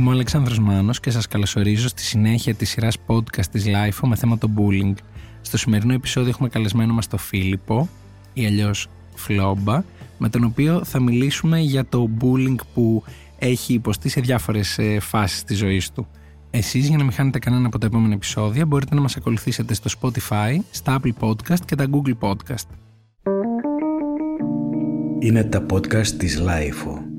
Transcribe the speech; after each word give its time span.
Είμαι 0.00 0.08
ο 0.08 0.12
Αλεξάνδρος 0.12 0.58
Μάνος 0.58 1.00
και 1.00 1.10
σας 1.10 1.26
καλωσορίζω 1.26 1.88
στη 1.88 2.02
συνέχεια 2.02 2.54
της 2.54 2.70
σειράς 2.70 2.96
podcast 3.06 3.46
της 3.50 3.64
LIFO 3.66 4.08
με 4.08 4.16
θέμα 4.16 4.38
το 4.38 4.50
bullying. 4.56 4.94
Στο 5.40 5.58
σημερινό 5.58 5.92
επεισόδιο 5.92 6.28
έχουμε 6.30 6.48
καλεσμένο 6.48 6.92
μας 6.92 7.06
τον 7.06 7.18
Φίλιππο 7.18 7.88
ή 8.32 8.46
αλλιώς 8.46 8.88
Φλόμπα 9.14 9.82
με 10.18 10.28
τον 10.28 10.44
οποίο 10.44 10.84
θα 10.84 11.00
μιλήσουμε 11.00 11.60
για 11.60 11.86
το 11.86 12.10
bullying 12.20 12.54
που 12.74 13.04
έχει 13.38 13.72
υποστεί 13.72 14.08
σε 14.08 14.20
διάφορες 14.20 14.78
ε, 14.78 15.00
φάσεις 15.00 15.44
της 15.44 15.58
ζωής 15.58 15.90
του. 15.90 16.06
Εσείς 16.50 16.88
για 16.88 16.96
να 16.96 17.02
μην 17.02 17.12
χάνετε 17.12 17.38
κανένα 17.38 17.66
από 17.66 17.78
τα 17.78 17.86
επόμενα 17.86 18.14
επεισόδια 18.14 18.66
μπορείτε 18.66 18.94
να 18.94 19.00
μας 19.00 19.16
ακολουθήσετε 19.16 19.74
στο 19.74 19.90
Spotify, 20.00 20.56
στα 20.70 21.00
Apple 21.00 21.12
Podcast 21.20 21.60
και 21.64 21.74
τα 21.74 21.86
Google 21.90 22.18
Podcast. 22.20 22.66
Είναι 25.18 25.44
τα 25.44 25.66
podcast 25.70 26.06
της 26.06 26.42
LIFO. 26.46 27.09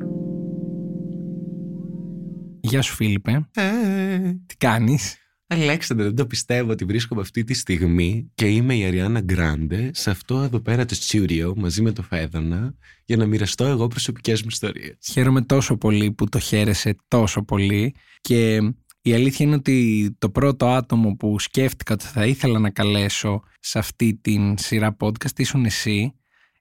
Γεια 2.63 2.81
σου 2.81 2.95
Φίλιππε. 2.95 3.47
Ε, 3.55 4.33
Τι 4.45 4.55
κάνεις; 4.57 5.17
Αλέξανδρε, 5.47 6.05
δεν 6.05 6.15
το 6.15 6.25
πιστεύω 6.25 6.71
ότι 6.71 6.85
βρίσκομαι 6.85 7.21
αυτή 7.21 7.43
τη 7.43 7.53
στιγμή 7.53 8.31
και 8.35 8.47
είμαι 8.47 8.75
η 8.75 8.85
Αριάννα 8.85 9.21
Γκράντε 9.21 9.91
σε 9.93 10.09
αυτό 10.09 10.41
εδώ 10.41 10.59
πέρα 10.59 10.85
το 10.85 10.95
studio 10.99 11.53
μαζί 11.55 11.81
με 11.81 11.91
το 11.91 12.01
Φέδωνα 12.03 12.75
για 13.05 13.17
να 13.17 13.25
μοιραστώ 13.25 13.65
εγώ 13.65 13.87
προσωπικές 13.87 14.41
μου 14.41 14.47
ιστορίες. 14.51 14.97
Χαίρομαι 15.11 15.41
τόσο 15.41 15.77
πολύ 15.77 16.11
που 16.11 16.29
το 16.29 16.39
χαίρεσαι 16.39 16.95
τόσο 17.07 17.43
πολύ 17.43 17.95
και 18.21 18.59
η 19.01 19.13
αλήθεια 19.13 19.45
είναι 19.45 19.55
ότι 19.55 20.09
το 20.19 20.29
πρώτο 20.29 20.67
άτομο 20.67 21.15
που 21.15 21.39
σκέφτηκα 21.39 21.93
ότι 21.93 22.05
θα 22.05 22.25
ήθελα 22.25 22.59
να 22.59 22.69
καλέσω 22.69 23.43
σε 23.59 23.79
αυτή 23.79 24.19
την 24.21 24.57
σειρά 24.57 24.95
podcast 24.99 25.39
ήσουν 25.39 25.65
εσύ 25.65 26.13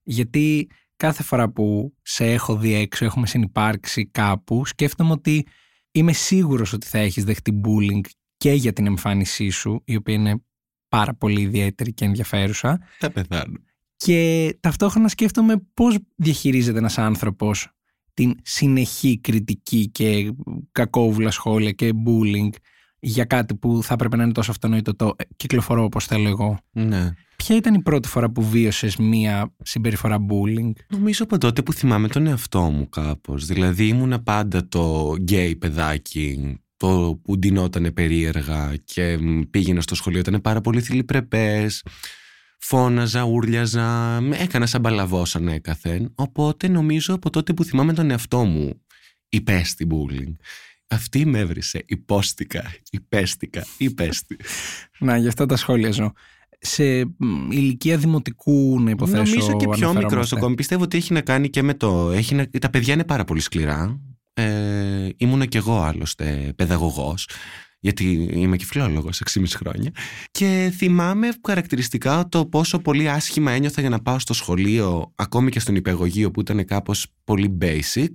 γιατί 0.03 0.71
κάθε 0.97 1.23
φορά 1.23 1.51
που 1.51 1.95
σε 2.03 2.33
έχω 2.33 2.57
δει 2.57 2.75
έξω, 2.75 3.05
έχουμε 3.05 3.27
συνυπάρξει 3.27 4.07
κάπου, 4.07 4.67
σκέφτομαι 4.67 5.13
ότι 5.13 5.47
είμαι 5.93 6.13
σίγουρος 6.13 6.73
ότι 6.73 6.87
θα 6.87 6.99
έχεις 6.99 7.25
δεχτεί 7.25 7.61
bullying 7.65 8.01
και 8.37 8.53
για 8.53 8.73
την 8.73 8.87
εμφάνισή 8.87 9.49
σου, 9.49 9.83
η 9.85 9.97
οποία 9.97 10.15
είναι 10.15 10.43
πάρα 10.89 11.15
πολύ 11.15 11.41
ιδιαίτερη 11.41 11.93
και 11.93 12.05
ενδιαφέρουσα. 12.05 12.81
Θα 12.99 13.11
πεθάνω. 13.11 13.59
Και 13.97 14.57
ταυτόχρονα 14.61 15.09
σκέφτομαι 15.09 15.57
πώς 15.75 15.99
διαχειρίζεται 16.17 16.79
ένας 16.79 16.99
άνθρωπος 16.99 17.69
την 18.15 18.35
συνεχή 18.43 19.19
κριτική 19.19 19.89
και 19.89 20.33
κακόβουλα 20.73 21.31
σχόλια 21.31 21.73
και 21.73 21.93
bullying 22.07 22.51
για 22.99 23.25
κάτι 23.25 23.55
που 23.55 23.83
θα 23.83 23.95
έπρεπε 23.95 24.17
να 24.17 24.23
είναι 24.23 24.33
τόσο 24.33 24.51
αυτονόητο 24.51 24.97
το 24.97 25.15
«Ε, 25.17 25.25
κυκλοφορώ 25.37 25.85
όπως 25.85 26.07
θέλω 26.07 26.29
εγώ. 26.29 26.59
Ναι. 26.71 27.11
Ποια 27.43 27.57
ήταν 27.57 27.75
η 27.75 27.83
πρώτη 27.83 28.09
φορά 28.09 28.31
που 28.31 28.49
βίωσες 28.49 28.97
μία 28.97 29.55
συμπεριφορά 29.63 30.19
bullying? 30.29 30.71
Νομίζω 30.89 31.25
από 31.25 31.39
τότε 31.39 31.63
που 31.63 31.73
θυμάμαι 31.73 32.09
τον 32.09 32.27
εαυτό 32.27 32.61
μου 32.61 32.89
κάπως. 32.89 33.47
Δηλαδή 33.47 33.87
ήμουνα 33.87 34.23
πάντα 34.23 34.69
το 34.69 35.15
γκέι 35.19 35.57
παιδάκι, 35.57 36.59
το 36.77 37.21
που 37.25 37.39
ντυνόταν 37.39 37.93
περίεργα 37.95 38.77
και 38.85 39.19
μ, 39.21 39.41
πήγαινα 39.51 39.81
στο 39.81 39.95
σχολείο, 39.95 40.19
ήταν 40.19 40.41
πάρα 40.41 40.61
πολύ 40.61 40.81
θηλυπρεπές. 40.81 41.85
Φώναζα, 42.59 43.23
ούρλιαζα, 43.23 44.19
με 44.21 44.37
έκανα 44.37 44.67
σαν 44.67 44.81
παλαβός 44.81 45.37
ανέκαθεν. 45.37 46.13
Οπότε 46.15 46.69
νομίζω 46.69 47.15
από 47.15 47.31
τότε 47.31 47.53
που 47.53 47.65
θυμάμαι 47.65 47.93
τον 47.93 48.11
εαυτό 48.11 48.45
μου 48.45 48.83
υπέστη 49.29 49.87
bullying. 49.91 50.35
Αυτή 50.87 51.27
με 51.27 51.39
έβρισε, 51.39 51.85
υπόστηκα, 51.87 52.73
υπέστηκα, 52.91 53.67
υπέστη. 53.77 54.37
Να, 54.99 55.17
γι' 55.17 55.29
αυτά 55.29 55.47
τα 55.47 55.57
σχόλια 55.57 55.91
ζω. 55.91 56.13
Σε 56.63 57.05
μ, 57.05 57.51
ηλικία 57.51 57.97
δημοτικού 57.97 58.81
να 58.81 58.91
υποθέσω 58.91 59.23
Νομίζω 59.23 59.57
και 59.57 59.57
πιο 59.57 59.69
μικρός 59.69 59.91
αναφερόμαστε. 59.91 60.37
ακόμη. 60.37 60.55
Πιστεύω 60.55 60.83
ότι 60.83 60.97
έχει 60.97 61.13
να 61.13 61.21
κάνει 61.21 61.51
και 61.51 61.63
με 61.63 61.75
το. 61.75 62.11
Έχει 62.11 62.35
να... 62.35 62.47
Τα 62.61 62.71
παιδιά 62.71 62.95
είναι 62.95 63.05
πάρα 63.05 63.25
πολύ 63.25 63.41
σκληρά. 63.41 64.01
Ε, 64.33 65.09
ήμουνα 65.17 65.47
κι 65.47 65.57
εγώ 65.57 65.81
άλλωστε 65.83 66.53
παιδαγωγός. 66.57 67.29
Γιατί 67.83 68.31
είμαι 68.33 68.57
και 68.57 68.65
φιλόλογος 68.65 69.23
6,5 69.31 69.45
χρόνια. 69.49 69.91
Και 70.31 70.73
θυμάμαι 70.77 71.29
χαρακτηριστικά 71.47 72.29
το 72.29 72.47
πόσο 72.47 72.79
πολύ 72.79 73.09
άσχημα 73.11 73.51
ένιωθα 73.53 73.81
για 73.81 73.91
να 73.91 73.99
πάω 74.03 74.19
στο 74.19 74.35
σχολείο, 74.35 75.13
ακόμη 75.15 75.51
και 75.51 75.61
στον 75.61 75.75
υπεργογείο 75.75 76.31
που 76.31 76.41
ήταν 76.41 76.65
κάπως 76.65 77.07
πολύ 77.25 77.59
basic. 77.61 78.09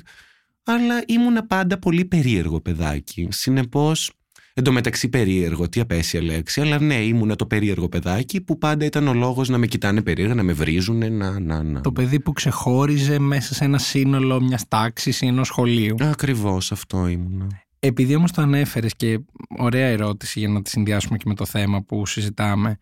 Αλλά 0.64 1.04
ήμουνα 1.08 1.46
πάντα 1.46 1.80
πολύ 1.80 2.06
περίεργο 2.06 2.62
παιδάκι. 2.62 3.28
Συνεπώς, 3.32 4.12
εντωμεταξύ 4.58 5.10
περίεργο, 5.10 5.70
τι 5.70 5.80
απέσια 5.80 6.22
λέξη, 6.22 6.62
αλλά 6.62 6.80
ναι, 6.80 6.96
ήμουνα 6.96 7.36
το 7.36 7.46
περίεργο 7.46 7.90
παιδάκι 7.90 8.42
που 8.42 8.58
πάντα 8.58 8.86
ήταν 8.86 9.08
ο 9.08 9.14
λόγος 9.14 9.50
να 9.50 9.58
με 9.58 9.68
κοιτάνε 9.68 10.02
περίεργα, 10.02 10.36
να 10.36 10.44
με 10.44 10.54
βρίζουν, 10.54 11.18
να, 11.18 11.40
να, 11.40 11.64
να. 11.64 11.82
Το 11.82 11.92
παιδί 11.92 12.20
που 12.20 12.34
ξεχώριζε 12.34 13.20
μέσα 13.20 13.54
σε 13.54 13.64
ένα 13.64 13.78
σύνολο 13.78 14.42
μιας 14.42 14.68
τάξης 14.68 15.22
ή 15.22 15.28
ενός 15.28 15.48
σχολείου. 15.48 15.96
Ακριβώς 16.00 16.72
αυτό 16.72 17.08
ήμουνα. 17.08 17.48
Επειδή 17.80 18.16
όμως 18.16 18.32
το 18.32 18.42
ανέφερες 18.42 18.96
και 18.96 19.20
ωραία 19.58 19.88
ερώτηση 19.88 20.40
για 20.40 20.50
να 20.50 20.62
τη 20.62 20.70
συνδυάσουμε 20.70 21.18
και 21.18 21.24
με 21.28 21.36
το 21.36 21.46
θέμα 21.46 21.84
που 21.84 22.06
συζητάμε, 22.06 22.78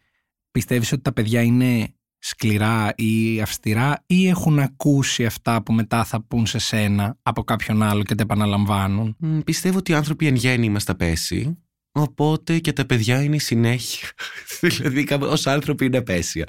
πιστεύεις 0.52 0.92
ότι 0.92 1.02
τα 1.02 1.14
παιδιά 1.14 1.42
είναι 1.42 1.94
σκληρά 2.26 2.94
ή 2.96 3.42
αυστηρά 3.42 4.04
ή 4.06 4.28
έχουν 4.28 4.60
ακούσει 4.60 5.26
αυτά 5.26 5.64
που 5.64 5.74
μετά 5.74 6.04
θα 6.04 6.22
πούν 6.22 6.46
σε 6.46 6.58
σένα 6.58 7.18
από 7.24 7.44
κάποιον 7.44 7.84
άλλο 7.84 8.04
και 8.04 8.16
τα 8.16 8.24
επαναλαμβάνουν; 8.24 9.16
Μ, 9.20 9.40
Πιστεύω 9.40 9.78
ότι 9.78 9.92
οι 9.92 9.96
άνθρωποι 9.96 10.28
εν 10.28 10.36
γέννη 10.36 10.66
είμαστε 10.66 10.92
απέσιοι, 10.92 11.63
οπότε 11.94 12.60
και 12.60 12.74
τα 12.74 12.86
παιδιά 12.86 13.24
είναι 13.24 13.36
η 13.36 13.40
συνέχεια. 13.40 14.08
δηλαδή, 14.62 15.08
ως 15.20 15.48
άνθρωποι 15.48 15.86
είναι 15.86 15.98
απέσια. 15.98 16.48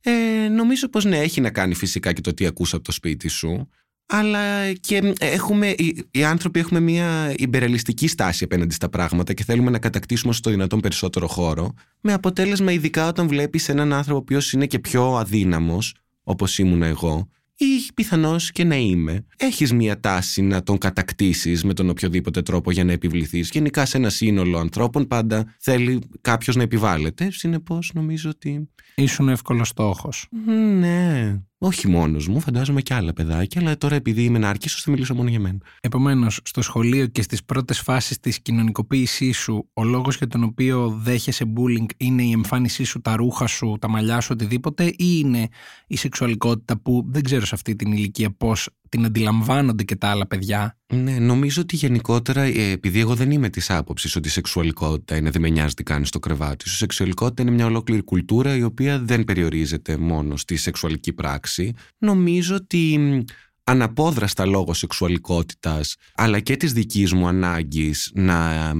Ε, 0.00 0.48
νομίζω 0.48 0.88
πως 0.88 1.04
ναι, 1.04 1.18
έχει 1.18 1.40
να 1.40 1.50
κάνει 1.50 1.74
φυσικά 1.74 2.12
και 2.12 2.20
το 2.20 2.34
τι 2.34 2.46
ακούσα 2.46 2.76
από 2.76 2.84
το 2.84 2.92
σπίτι 2.92 3.28
σου. 3.28 3.68
Αλλά 4.08 4.72
και 4.72 5.14
έχουμε, 5.18 5.68
οι, 5.68 6.04
οι 6.10 6.24
άνθρωποι 6.24 6.58
έχουμε 6.58 6.80
μια 6.80 7.34
υπεραλιστική 7.36 8.08
στάση 8.08 8.44
απέναντι 8.44 8.74
στα 8.74 8.88
πράγματα 8.88 9.32
και 9.32 9.44
θέλουμε 9.44 9.70
να 9.70 9.78
κατακτήσουμε 9.78 10.30
όσο 10.30 10.40
το 10.40 10.50
δυνατόν 10.50 10.80
περισσότερο 10.80 11.26
χώρο. 11.26 11.74
Με 12.00 12.12
αποτέλεσμα, 12.12 12.72
ειδικά 12.72 13.08
όταν 13.08 13.28
βλέπεις 13.28 13.68
έναν 13.68 13.92
άνθρωπο 13.92 14.18
ο 14.18 14.20
οποίος 14.22 14.52
είναι 14.52 14.66
και 14.66 14.78
πιο 14.78 15.16
αδύναμος, 15.16 15.94
όπως 16.22 16.58
ήμουν 16.58 16.82
εγώ, 16.82 17.28
ή 17.56 17.92
πιθανώς 17.94 18.52
και 18.52 18.64
να 18.64 18.76
είμαι, 18.76 19.26
έχεις 19.36 19.72
μία 19.72 20.00
τάση 20.00 20.42
να 20.42 20.62
τον 20.62 20.78
κατακτήσεις 20.78 21.64
με 21.64 21.74
τον 21.74 21.88
οποιοδήποτε 21.88 22.42
τρόπο 22.42 22.70
για 22.70 22.84
να 22.84 22.92
επιβληθείς. 22.92 23.50
Γενικά, 23.50 23.86
σε 23.86 23.96
ένα 23.96 24.08
σύνολο 24.08 24.58
ανθρώπων 24.58 25.06
πάντα 25.06 25.54
θέλει 25.60 25.98
κάποιος 26.20 26.56
να 26.56 26.62
επιβάλλεται. 26.62 27.30
Συνεπώς, 27.30 27.90
νομίζω 27.94 28.30
ότι. 28.30 28.68
Ήσουν 28.94 29.28
εύκολος 29.28 29.68
στόχος. 29.68 30.28
Μ, 30.30 30.50
Ναι. 30.78 31.40
Όχι 31.58 31.88
μόνος 31.88 32.28
μου, 32.28 32.40
φαντάζομαι 32.40 32.82
και 32.82 32.94
άλλα 32.94 33.12
παιδάκια, 33.12 33.60
αλλά 33.60 33.76
τώρα 33.76 33.94
επειδή 33.94 34.22
είμαι 34.24 34.38
νάρκισο, 34.38 34.78
θα 34.80 34.90
μιλήσω 34.90 35.14
μόνο 35.14 35.28
για 35.28 35.40
μένα. 35.40 35.58
Επομένως, 35.80 36.40
στο 36.44 36.62
σχολείο 36.62 37.06
και 37.06 37.22
στις 37.22 37.44
πρώτες 37.44 37.80
φάσεις 37.80 38.20
της 38.20 38.40
κοινωνικοποίησής 38.40 39.36
σου, 39.38 39.68
ο 39.72 39.84
λόγος 39.84 40.16
για 40.16 40.26
τον 40.26 40.42
οποίο 40.42 40.88
δέχεσαι 41.02 41.44
bullying 41.56 41.86
είναι 41.96 42.22
η 42.22 42.30
εμφάνισή 42.30 42.84
σου, 42.84 43.00
τα 43.00 43.16
ρούχα 43.16 43.46
σου, 43.46 43.76
τα 43.80 43.88
μαλλιά 43.88 44.20
σου, 44.20 44.28
οτιδήποτε, 44.32 44.84
ή 44.84 44.94
είναι 44.96 45.48
η 45.86 45.96
σεξουαλικότητα 45.96 46.78
που 46.78 47.04
δεν 47.08 47.22
ξέρω 47.22 47.46
σε 47.46 47.54
αυτή 47.54 47.76
την 47.76 47.92
ηλικία 47.92 48.30
πώς 48.30 48.68
την 48.88 49.04
αντιλαμβάνονται 49.04 49.84
και 49.84 49.96
τα 49.96 50.08
άλλα 50.08 50.26
παιδιά. 50.26 50.78
Ναι, 50.94 51.18
νομίζω 51.18 51.62
ότι 51.62 51.76
γενικότερα, 51.76 52.42
ε, 52.42 52.70
επειδή 52.70 53.00
εγώ 53.00 53.14
δεν 53.14 53.30
είμαι 53.30 53.48
της 53.48 53.70
άποψης 53.70 54.16
ότι 54.16 54.28
η 54.28 54.30
σεξουαλικότητα 54.30 55.16
είναι 55.16 55.30
δεν 55.30 55.40
με 55.40 55.48
νοιάζει 55.48 55.74
τι 55.74 55.82
κάνει 55.82 56.06
στο 56.06 56.18
κρεβάτι 56.18 56.68
σου. 56.68 56.74
Η 56.74 56.76
σεξουαλικότητα 56.76 57.42
είναι 57.42 57.50
μια 57.50 57.66
ολόκληρη 57.66 58.02
κουλτούρα 58.02 58.56
η 58.56 58.62
οποία 58.62 58.98
δεν 58.98 59.24
περιορίζεται 59.24 59.96
μόνο 59.96 60.36
στη 60.36 60.56
σεξουαλική 60.56 61.12
πράξη. 61.12 61.72
Νομίζω 61.98 62.54
ότι 62.54 62.98
μ, 62.98 63.20
αναπόδραστα 63.64 64.46
λόγω 64.46 64.74
σεξουαλικότητας 64.74 65.96
αλλά 66.14 66.40
και 66.40 66.56
της 66.56 66.72
δικής 66.72 67.12
μου 67.12 67.26
ανάγκης 67.26 68.10
να, 68.14 68.72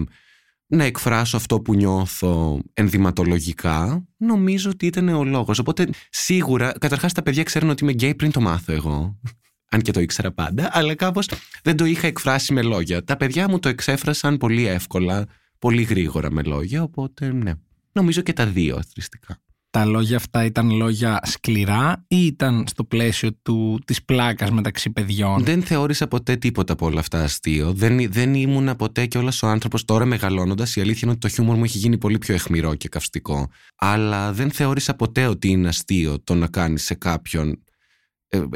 να 0.67 0.85
εκφράσω 0.85 1.37
αυτό 1.37 1.61
που 1.61 1.75
νιώθω 1.75 2.61
ενδυματολογικά 2.73 4.07
νομίζω 4.17 4.71
ότι 4.71 4.87
ήταν 4.87 5.09
ο 5.09 5.25
λόγος. 5.25 5.59
Οπότε 5.59 5.89
σίγουρα, 6.11 6.73
καταρχάς 6.79 7.13
τα 7.13 7.23
παιδιά 7.23 7.43
ξέρουν 7.43 7.71
ότι 7.71 7.83
είμαι 7.83 7.93
γκέι 7.93 8.15
πριν 8.15 8.31
το 8.31 8.41
μάθω 8.41 8.73
εγώ. 8.73 9.21
Αν 9.71 9.81
και 9.81 9.91
το 9.91 10.01
ήξερα 10.01 10.33
πάντα, 10.33 10.69
αλλά 10.73 10.95
κάπως 10.95 11.29
δεν 11.63 11.77
το 11.77 11.85
είχα 11.85 12.07
εκφράσει 12.07 12.53
με 12.53 12.63
λόγια. 12.63 13.05
Τα 13.05 13.17
παιδιά 13.17 13.49
μου 13.49 13.59
το 13.59 13.69
εξέφρασαν 13.69 14.37
πολύ 14.37 14.67
εύκολα, 14.67 15.27
πολύ 15.59 15.83
γρήγορα 15.83 16.31
με 16.31 16.43
λόγια, 16.43 16.83
οπότε 16.83 17.33
ναι. 17.33 17.53
Νομίζω 17.93 18.21
και 18.21 18.33
τα 18.33 18.47
δύο 18.47 18.77
αθρηστικά. 18.77 19.41
Τα 19.71 19.85
λόγια 19.85 20.17
αυτά 20.17 20.45
ήταν 20.45 20.71
λόγια 20.71 21.21
σκληρά 21.25 22.05
ή 22.09 22.27
ήταν 22.27 22.65
στο 22.69 22.85
πλαίσιο 22.85 23.33
του, 23.43 23.81
της 23.85 24.05
πλάκας 24.05 24.51
μεταξύ 24.51 24.91
παιδιών; 24.91 25.45
Δεν 25.45 25.63
θεώρησα 25.63 26.09
ποτέ 26.09 26.37
τίποτα 26.37 26.73
από 26.73 26.87
όλα 26.87 27.01
αυτά 27.01 27.23
αστείο. 27.23 27.73
Δεν, 27.73 28.13
δεν 28.13 28.35
ήμουνα 28.35 28.77
ποτέ 28.77 29.07
και 29.07 29.19
όλα 29.19 29.33
ο 29.43 29.47
άνθρωπος 29.47 29.85
τώρα 29.85 30.05
μεγαλώνοντας. 30.05 30.77
Η 30.77 30.81
αλήθεια 30.81 31.01
είναι 31.03 31.11
ότι 31.11 31.21
το 31.21 31.29
χιούμορ 31.29 31.57
μου 31.57 31.65
έχει 31.65 31.79
γίνει 31.79 31.99
πολύ 31.99 32.19
πιο 32.19 32.35
αιχμηρό 32.35 32.75
και 32.75 32.89
καυστικό. 32.89 33.51
Αλλά 33.77 34.33
δεν 34.33 34.51
θεώρησα 34.51 34.95
ποτέ 34.95 35.27
ότι 35.27 35.49
είναι 35.49 35.69
αστείο 35.69 36.21
το 36.25 36.35
να 36.35 36.47
κάνεις 36.47 36.85
σε 36.85 36.95
κάποιον 36.95 37.49
ε, 37.51 37.66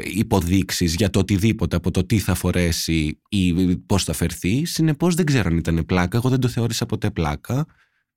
υποδείξεις 0.03 0.95
για 0.95 1.09
το 1.09 1.19
οτιδήποτε 1.19 1.75
από 1.75 1.91
το 1.91 2.05
τι 2.05 2.19
θα 2.19 2.33
φορέσει 2.33 3.21
ή 3.29 3.77
πώς 3.77 4.03
θα 4.03 4.13
φερθεί. 4.13 4.65
Συνεπώς 4.65 5.15
δεν 5.15 5.25
ξέρω 5.25 5.49
αν 5.49 5.57
ήταν 5.57 5.85
πλάκα. 5.85 6.17
Εγώ 6.17 6.29
δεν 6.29 6.39
το 6.39 6.47
θεώρησα 6.47 6.85
ποτέ 6.85 7.11
πλάκα. 7.11 7.65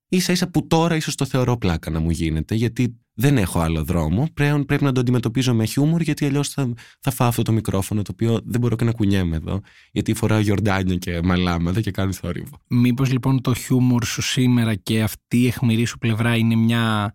Ίσα 0.09 0.33
ίσα 0.33 0.51
που 0.51 0.67
τώρα 0.67 0.97
ίσως 0.97 1.15
το 1.15 1.25
θεωρώ 1.25 1.57
πλάκα 1.57 1.91
να 1.91 2.01
μου 2.01 2.11
γίνεται 2.11 2.55
γιατί 2.55 2.99
δεν 3.15 3.39
έχω 3.39 3.61
άλλο 3.61 3.85
δρόμο. 3.85 4.29
Πρέπει, 4.35 4.65
πρέπει 4.65 4.85
να 4.85 4.93
το 4.93 5.01
αντιμετωπίζω 5.01 5.55
με 5.55 5.65
χιούμορ, 5.65 6.01
γιατί 6.01 6.25
αλλιώς 6.25 6.49
θα, 6.49 6.73
θα 7.01 7.11
φάω 7.11 7.29
αυτό 7.29 7.43
το 7.43 7.53
μικρόφωνο, 7.53 8.03
το 8.03 8.11
οποίο 8.13 8.41
δεν 8.45 8.61
μπορώ 8.61 8.77
και 8.77 8.85
να 8.85 8.93
κουνιέμαι 8.93 9.37
εδώ, 9.37 9.61
γιατί 9.93 10.15
φοράω 10.15 10.39
γιορτάνια 10.39 10.97
και 10.97 11.21
μαλάματα 11.23 11.81
και 11.81 11.91
κάνει 11.91 12.13
θόρυβο. 12.13 12.61
Μήπως 12.69 13.13
λοιπόν 13.13 13.41
το 13.41 13.55
χιούμορ 13.55 14.05
σου 14.05 14.23
σήμερα 14.23 14.75
και 14.75 15.03
αυτή 15.03 15.39
η 15.41 15.47
αιχμηρή 15.47 15.85
σου 15.85 15.99
πλευρά 15.99 16.37
είναι 16.37 16.55
μια 16.55 17.15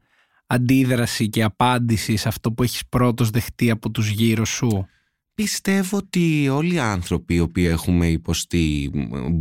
αντίδραση 0.51 1.29
και 1.29 1.43
απάντηση 1.43 2.15
σε 2.15 2.27
αυτό 2.27 2.51
που 2.51 2.63
έχεις 2.63 2.87
πρώτος 2.89 3.29
δεχτεί 3.29 3.69
από 3.69 3.89
τους 3.89 4.09
γύρω 4.09 4.45
σου; 4.45 4.87
Πιστεύω 5.33 5.97
ότι 5.97 6.49
όλοι 6.49 6.73
οι 6.73 6.79
άνθρωποι 6.79 7.33
οι 7.33 7.39
οποίοι 7.39 7.67
έχουμε 7.69 8.07
υποστεί 8.07 8.91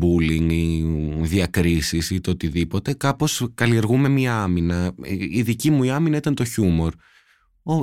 bullying 0.00 0.50
ή 0.50 0.84
διακρίσεις 1.20 2.10
ή 2.10 2.20
το 2.20 2.30
οτιδήποτε 2.30 2.92
κάπως 2.92 3.48
καλλιεργούμε 3.54 4.08
μια 4.08 4.42
άμυνα. 4.42 4.94
Η 5.30 5.42
δική 5.42 5.70
μου 5.70 5.82
η 5.82 5.90
άμυνα 5.90 6.16
ήταν 6.16 6.34
το 6.34 6.44
χιούμορ. 6.44 6.94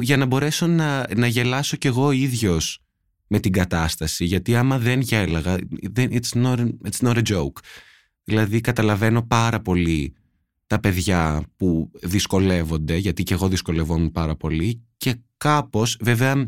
Για 0.02 0.18
να 0.18 0.26
μπορέσω 0.26 0.68
να, 0.68 1.08
να 1.16 1.28
γελάσω 1.28 1.78
κι 1.78 1.88
εγώ 1.88 2.12
ίδιος 2.12 2.80
με 3.28 3.40
την 3.40 3.52
κατάσταση 3.52 4.26
γιατί 4.26 4.56
άμα 4.56 4.80
δεν 4.80 5.00
γέλαγα 5.00 5.58
it's 5.96 6.44
not, 6.44 6.58
it's 6.60 7.08
not 7.08 7.16
a 7.16 7.22
joke. 7.22 7.60
Δηλαδή 8.24 8.62
καταλαβαίνω 8.62 9.22
πάρα 9.22 9.62
πολύ 9.62 10.14
τα 10.68 10.80
παιδιά 10.80 11.44
που 11.56 11.92
δυσκολεύονται 12.04 12.96
γιατί 12.96 13.24
και 13.24 13.34
εγώ 13.34 13.48
δυσκολευόμουν 13.48 14.12
πάρα 14.12 14.36
πολύ 14.36 14.82
και 14.98 15.16
κάπως 15.38 15.98
βέβαια 16.02 16.44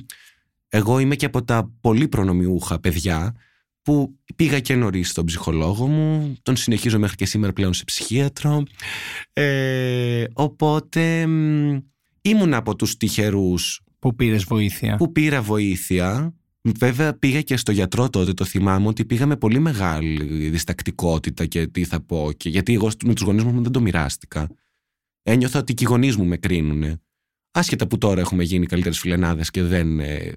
εγώ 0.69 0.99
είμαι 0.99 1.15
και 1.15 1.25
από 1.25 1.43
τα 1.43 1.71
πολύ 1.81 2.07
προνομιούχα 2.07 2.79
παιδιά 2.79 3.35
που 3.81 4.19
πήγα 4.35 4.59
και 4.59 4.75
νωρίς 4.75 5.09
στον 5.09 5.25
ψυχολόγο 5.25 5.87
μου, 5.87 6.35
τον 6.43 6.55
συνεχίζω 6.55 6.99
μέχρι 6.99 7.15
και 7.15 7.25
σήμερα 7.25 7.53
πλέον 7.53 7.73
σε 7.73 7.83
ψυχίατρο. 7.83 8.63
Ε, 9.33 10.23
οπότε 10.33 11.21
ήμουν 12.21 12.53
από 12.53 12.75
τους 12.75 12.97
τυχερούς 12.97 13.81
που 13.99 14.15
πήρες 14.15 14.43
βοήθεια. 14.43 14.95
Που 14.95 15.11
πήρα 15.11 15.41
βοήθεια. 15.41 16.33
Βέβαια 16.75 17.13
πήγα 17.13 17.41
και 17.41 17.57
στο 17.57 17.71
γιατρό 17.71 18.09
τότε, 18.09 18.33
το 18.33 18.45
θυμάμαι 18.45 18.87
ότι 18.87 19.05
πήγα 19.05 19.25
με 19.25 19.37
πολύ 19.37 19.59
μεγάλη 19.59 20.49
διστακτικότητα 20.49 21.45
και 21.45 21.67
τι 21.67 21.83
θα 21.83 22.01
πω. 22.01 22.31
Και 22.37 22.49
γιατί 22.49 22.73
εγώ 22.73 22.89
με 23.05 23.13
τους 23.13 23.23
γονείς 23.23 23.43
μου 23.43 23.61
δεν 23.61 23.71
το 23.71 23.81
μοιράστηκα. 23.81 24.49
Ένιωθα 25.23 25.59
ότι 25.59 25.73
και 25.73 25.83
οι 25.83 25.87
γονείς 25.89 26.15
μου 26.15 26.25
με 26.25 26.37
κρίνουν. 26.37 27.01
Άσχετα 27.51 27.87
που 27.87 27.97
τώρα 27.97 28.21
έχουμε 28.21 28.43
γίνει 28.43 28.65
καλύτερες 28.65 28.99
φιλενάδες 28.99 29.51
και 29.51 29.63
δεν 29.63 29.99
ε, 29.99 30.31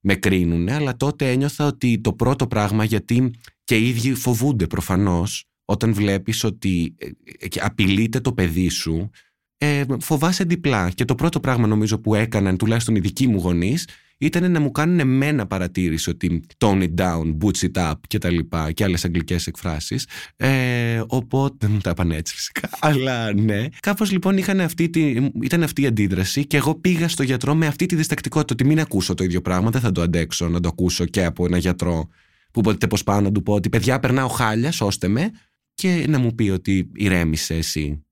με 0.00 0.14
κρίνουν, 0.14 0.68
αλλά 0.68 0.96
τότε 0.96 1.30
ένιωθα 1.30 1.66
ότι 1.66 2.00
το 2.00 2.12
πρώτο 2.12 2.46
πράγμα, 2.46 2.84
γιατί 2.84 3.30
και 3.64 3.76
οι 3.76 3.88
ίδιοι 3.88 4.14
φοβούνται 4.14 4.66
προφανώς, 4.66 5.44
όταν 5.64 5.94
βλέπεις 5.94 6.44
ότι 6.44 6.94
ε, 6.98 7.06
ε, 7.38 7.48
απειλείται 7.60 8.20
το 8.20 8.32
παιδί 8.32 8.68
σου, 8.68 9.10
ε, 9.58 9.84
φοβάσαι 10.00 10.44
διπλά. 10.44 10.90
Και 10.90 11.04
το 11.04 11.14
πρώτο 11.14 11.40
πράγμα 11.40 11.66
νομίζω 11.66 11.98
που 11.98 12.14
έκαναν, 12.14 12.56
τουλάχιστον 12.56 12.94
οι 12.94 13.00
δικοί 13.00 13.26
μου 13.26 13.38
γονείς, 13.38 13.88
ήταν 14.18 14.50
να 14.50 14.60
μου 14.60 14.70
κάνουν 14.70 15.00
εμένα 15.00 15.46
παρατήρηση 15.46 16.10
ότι 16.10 16.42
tone 16.58 16.82
it 16.82 16.94
down, 16.94 17.36
boots 17.38 17.70
it 17.72 17.90
up 17.90 17.94
και 18.06 18.18
τα 18.18 18.30
λοιπά 18.30 18.72
και 18.72 18.84
άλλες 18.84 19.04
αγγλικές 19.04 19.46
εκφράσεις. 19.46 20.06
Ε, 20.36 21.02
οπότε, 21.06 21.56
δεν 21.58 21.70
μου 21.70 21.78
τα 21.78 21.90
είπαν 21.90 22.10
έτσι 22.10 22.34
φυσικά, 22.34 22.68
αλλά 22.80 23.32
ναι. 23.32 23.66
Κάπως 23.80 24.10
λοιπόν 24.10 24.36
είχαν 24.36 24.60
αυτή 24.60 24.90
τη, 24.90 25.30
ήταν 25.42 25.62
αυτή 25.62 25.82
η 25.82 25.86
αντίδραση 25.86 26.46
και 26.46 26.56
εγώ 26.56 26.74
πήγα 26.74 27.08
στο 27.08 27.22
γιατρό 27.22 27.54
με 27.54 27.66
αυτή 27.66 27.86
τη 27.86 27.96
διστακτικότητα 27.96 28.54
ότι 28.54 28.64
μην 28.64 28.80
ακούσω 28.80 29.14
το 29.14 29.24
ίδιο 29.24 29.40
πράγμα, 29.40 29.70
δεν 29.70 29.80
θα 29.80 29.92
το 29.92 30.02
αντέξω 30.02 30.48
να 30.48 30.60
το 30.60 30.68
ακούσω 30.68 31.04
και 31.04 31.24
από 31.24 31.44
ένα 31.44 31.58
γιατρό 31.58 32.08
που 32.50 32.60
μπορείτε 32.60 32.86
πως 32.86 33.02
πάω 33.02 33.20
να 33.20 33.32
του 33.32 33.42
πω 33.42 33.52
ότι 33.52 33.68
παιδιά 33.68 34.00
περνάω 34.00 34.28
χάλια, 34.28 34.72
σώστε 34.72 35.08
με 35.08 35.30
και 35.74 36.04
να 36.08 36.18
μου 36.18 36.34
πει 36.34 36.50
ότι 36.50 36.90
ηρέμησε 36.94 37.54
εσύ. 37.54 38.04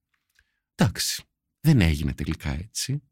Εντάξει, 0.75 1.23
δεν 1.61 1.81
έγινε 1.81 2.13
τελικά 2.13 2.59
έτσι. 2.61 3.03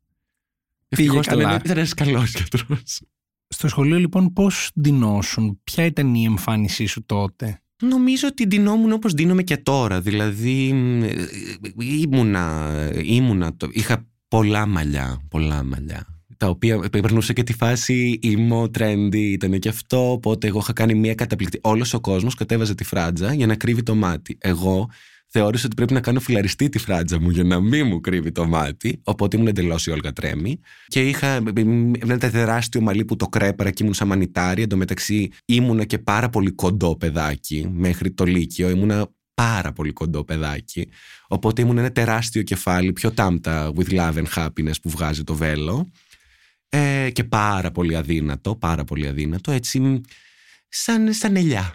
Πήγε 0.97 1.21
καλά. 1.21 1.61
Ήταν 1.65 1.79
ένα 1.79 1.89
καλός 2.05 2.31
γιατρός. 2.31 3.01
Στο 3.49 3.69
σχολείο 3.69 3.99
λοιπόν 3.99 4.33
πώς 4.33 4.71
ντυνώσουν, 4.81 5.61
ποια 5.65 5.85
ήταν 5.85 6.15
η 6.15 6.25
εμφάνισή 6.25 6.87
σου 6.87 7.05
τότε; 7.07 7.59
Νομίζω 7.83 8.29
ότι 8.29 8.47
ντυνόμουν 8.47 8.93
όπως 8.93 9.15
ντύνομαι 9.15 9.43
και 9.43 9.57
τώρα. 9.57 10.01
Δηλαδή 10.01 10.75
ήμουνα, 11.79 12.73
ήμουνα 13.03 13.57
είχα 13.71 14.07
πολλά 14.29 14.67
μαλλιά, 14.67 15.21
πολλά 15.31 15.65
μαλλιά. 15.65 16.07
Τα 16.37 16.49
οποία 16.49 16.79
περνούσε 16.79 17.33
και 17.33 17.43
τη 17.43 17.53
φάση 17.53 18.19
ήμο, 18.23 18.71
trendy, 18.79 19.15
ήταν 19.15 19.59
και 19.59 19.69
αυτό. 19.69 20.13
Οπότε 20.13 20.47
εγώ 20.47 20.59
είχα 20.59 20.73
κάνει 20.73 20.95
μια 20.95 21.15
καταπληκτική. 21.15 21.69
Όλος 21.69 21.95
ο 21.95 22.01
κόσμος 22.01 22.35
κατέβαζε 22.35 22.75
τη 22.75 22.85
φράτζα 22.85 23.35
για 23.35 23.47
να 23.47 23.55
κρύβει 23.55 23.83
το 23.83 23.95
μάτι. 23.95 24.37
Εγώ 24.41 24.91
θεώρησα 25.37 25.67
ότι 25.67 25.75
πρέπει 25.75 25.93
να 25.93 26.01
κάνω 26.01 26.21
φιλαριστή 26.21 26.69
τη 26.69 26.79
φράτζα 26.79 27.21
μου 27.21 27.31
για 27.31 27.45
να 27.45 27.61
μην 27.61 27.87
μου 27.87 28.01
κρύβει 28.01 28.33
το 28.33 28.47
μάτι. 28.47 29.01
Οπότε 29.05 29.37
ήμουν 29.37 29.49
εντελώς 29.49 29.87
η 29.87 29.91
Όλγα 29.91 30.13
Τρέμι. 30.13 30.61
Και 30.87 31.09
είχα 31.09 31.43
ένα 32.01 32.19
τεράστιο 32.19 32.81
μαλλί 32.81 33.05
που 33.05 33.17
το 33.17 33.27
κρέπαρα 33.27 33.71
και 33.71 33.83
ήμουν 33.83 33.95
σαν 33.95 34.09
μανιτάρι. 34.09 34.63
Εν 34.63 34.69
τω 34.69 34.77
μεταξύ 34.77 35.31
ήμουνα 35.45 35.85
και 35.85 35.99
πάρα 35.99 36.29
πολύ 36.29 36.51
κοντό 36.51 36.97
παιδάκι 36.97 37.69
μέχρι 37.73 38.11
το 38.11 38.25
Λύκειο. 38.25 38.71
Ήμουνα 38.71 39.07
πάρα 39.35 39.73
πολύ 39.73 39.93
κοντό 39.93 40.25
παιδάκι. 40.25 40.89
Οπότε 41.29 41.63
ήμουν 41.63 41.79
ένα 41.79 41.93
τεράστιο 41.93 42.43
κεφάλι, 42.43 42.93
πιο 42.93 43.13
τάμπτα 43.13 43.73
with 43.77 43.91
love 43.91 44.15
and 44.15 44.27
happiness 44.35 44.81
που 44.83 44.91
βγάζει 44.91 45.25
το 45.25 45.35
βέλο. 45.35 45.91
Ε, 46.69 47.11
και 47.11 47.25
πάρα 47.25 47.71
πολύ 47.71 47.97
αδύνατο, 47.97 48.57
πάρα 48.57 48.85
πολύ 48.85 49.09
αδύνατο. 49.09 49.51
Έτσι, 49.51 50.01
σαν, 50.69 51.13
σαν 51.13 51.37
ελιά 51.37 51.75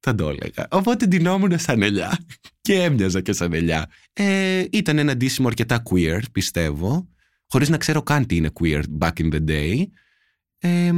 θα 0.00 0.14
το 0.14 0.28
έλεγα. 0.28 0.68
Οπότε 0.70 1.06
ντυνόμουν 1.06 1.58
σαν 1.58 1.82
ελιά 1.82 2.18
και 2.66 2.82
έμοιαζα 2.82 3.20
και 3.20 3.32
σαν 3.32 3.52
ελιά. 3.52 3.90
Ε, 4.12 4.64
ήταν 4.72 4.98
ένα 4.98 5.16
ντύσιμο 5.16 5.46
αρκετά 5.46 5.82
queer, 5.90 6.20
πιστεύω, 6.32 7.08
χωρίς 7.48 7.68
να 7.68 7.76
ξέρω 7.76 8.02
καν 8.02 8.26
τι 8.26 8.36
είναι 8.36 8.50
queer 8.60 8.82
back 8.98 9.12
in 9.12 9.32
the 9.32 9.48
day. 9.48 9.84
Ε, 10.58 10.92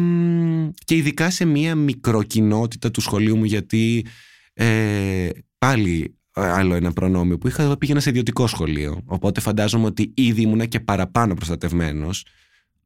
και 0.85 0.97
ειδικά 0.97 1.31
σε 1.31 1.45
μια 1.45 1.75
μικροκοινότητα 1.75 2.91
του 2.91 3.01
σχολείου 3.01 3.37
μου 3.37 3.45
γιατί 3.45 4.07
ε, 4.53 5.29
πάλι 5.59 6.19
άλλο 6.33 6.75
ένα 6.75 6.93
προνόμιο 6.93 7.39
που 7.39 7.49
είχα 7.49 7.77
πήγαινα 7.77 8.01
σε 8.01 8.11
ιδιωτικό 8.11 8.47
σχολείο 8.47 9.03
οπότε 9.05 9.41
φαντάζομαι 9.41 9.85
ότι 9.85 10.13
ήδη 10.17 10.43
ήμουνα 10.43 10.67
και 10.67 10.81
παραπάνω 10.81 11.35
προστατευμένος 11.35 12.27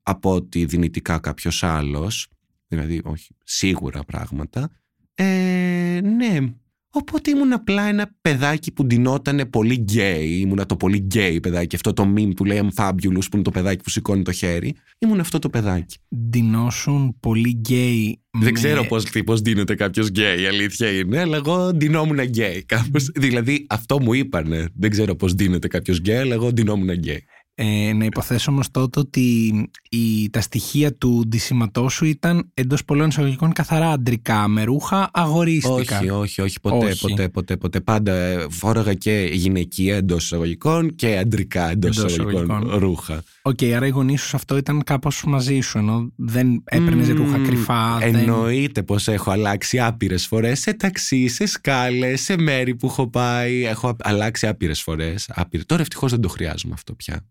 από 0.02 0.34
ότι 0.34 0.64
δυνητικά 0.64 1.18
κάποιος 1.18 1.62
άλλος 1.62 2.28
δηλαδή 2.66 3.00
όχι 3.04 3.36
σίγουρα 3.44 4.04
πράγματα 4.04 4.70
ε, 5.14 6.00
ναι. 6.02 6.54
Οπότε 6.94 7.30
ήμουν 7.30 7.52
απλά 7.52 7.82
ένα 7.82 8.14
παιδάκι 8.20 8.72
που 8.72 8.84
ντυνόταν 8.84 9.48
πολύ 9.50 9.74
γκέι. 9.74 10.38
Ήμουν 10.40 10.66
το 10.66 10.76
πολύ 10.76 10.96
γκέι 10.96 11.40
παιδάκι. 11.40 11.74
Αυτό 11.74 11.92
το 11.92 12.12
meme 12.16 12.30
που 12.36 12.44
λέει 12.44 12.60
I'm 12.62 12.82
fabulous 12.84 13.24
που 13.30 13.34
είναι 13.34 13.42
το 13.42 13.50
παιδάκι 13.50 13.82
που 13.82 13.90
σηκώνει 13.90 14.22
το 14.22 14.32
χέρι. 14.32 14.74
Ήμουν 14.98 15.20
αυτό 15.20 15.38
το 15.38 15.48
παιδάκι. 15.48 15.96
Ντυνόσουν 16.28 17.16
πολύ 17.20 17.48
γκέι. 17.50 18.20
Δεν 18.30 18.54
ξέρω 18.54 18.84
πώς, 18.84 19.06
πώς 19.24 19.42
ντύνεται 19.42 19.74
κάποιος 19.74 20.08
γκέι, 20.08 20.42
η 20.42 20.46
αλήθεια 20.46 20.90
είναι, 20.90 21.20
αλλά 21.20 21.36
εγώ 21.36 21.72
ντυνόμουν 21.72 22.20
γκέι 22.20 22.64
κάπως. 22.64 23.10
δηλαδή 23.14 23.66
αυτό 23.68 24.00
μου 24.00 24.12
είπανε. 24.12 24.68
Δεν 24.74 24.90
ξέρω 24.90 25.14
πώς 25.14 25.34
ντύνεται 25.34 25.68
κάποιος 25.68 25.98
γκέι, 25.98 26.16
αλλά 26.16 26.34
εγώ 26.34 26.52
ντυνόμουν 26.52 26.90
γκέι. 26.90 27.24
Ε, 27.54 27.92
να 27.92 28.04
υποθέσω 28.04 28.50
όμως 28.50 28.70
τότε 28.70 29.00
ότι 29.00 29.52
η, 29.90 30.30
τα 30.30 30.40
στοιχεία 30.40 30.94
του 30.94 31.24
ντυσίματό 31.28 31.88
σου 31.88 32.04
ήταν 32.04 32.50
εντός 32.54 32.84
πολλών 32.84 33.08
εισαγωγικών 33.08 33.52
καθαρά 33.52 33.90
αντρικά, 33.90 34.48
με 34.48 34.64
ρούχα 34.64 35.10
αγορίστικα. 35.12 35.98
Όχι, 35.98 36.10
όχι, 36.10 36.40
όχι, 36.40 36.60
ποτέ, 36.60 36.86
όχι. 36.86 37.08
ποτέ, 37.08 37.28
ποτέ, 37.28 37.56
ποτέ. 37.56 37.80
Πάντα 37.80 38.46
φόραγα 38.50 38.94
και 38.94 39.30
γυναικεία 39.32 39.96
εντός 39.96 40.24
εισαγωγικών 40.24 40.94
και 40.94 41.18
αντρικά 41.18 41.70
εντός 41.70 42.04
εισαγωγικών 42.04 42.70
ρούχα. 42.74 43.22
OK, 43.42 43.58
okay, 43.60 43.70
άρα 43.70 43.86
οι 43.86 43.90
γονείς 43.90 44.22
σου 44.22 44.36
αυτό 44.36 44.56
ήταν 44.56 44.82
κάπως 44.84 45.24
μαζί 45.26 45.60
σου, 45.60 45.78
ενώ 45.78 46.12
δεν 46.16 46.62
έπαιρνες 46.64 47.08
mm, 47.08 47.14
ρούχα 47.14 47.38
κρυφά. 47.38 47.98
Εννοείται 48.00 48.70
δεν... 48.74 48.84
πως 48.84 49.08
έχω 49.08 49.30
αλλάξει 49.30 49.80
άπειρες 49.80 50.26
φορές 50.26 50.60
σε 50.60 50.74
ταξί, 50.74 51.28
σε 51.28 51.46
σκάλες, 51.46 52.20
σε 52.20 52.36
μέρη 52.38 52.74
που 52.74 52.86
έχω 52.86 53.08
πάει. 53.08 53.64
Έχω 53.64 53.96
αλλάξει 53.98 54.46
άπειρες 54.46 54.82
φορές. 54.82 55.30
Τώρα 55.66 55.82
ευτυχώς 55.82 56.10
δεν 56.10 56.20
το 56.20 56.28
χρειάζομαι 56.28 56.74
αυτό 56.74 56.94
πια 56.94 57.26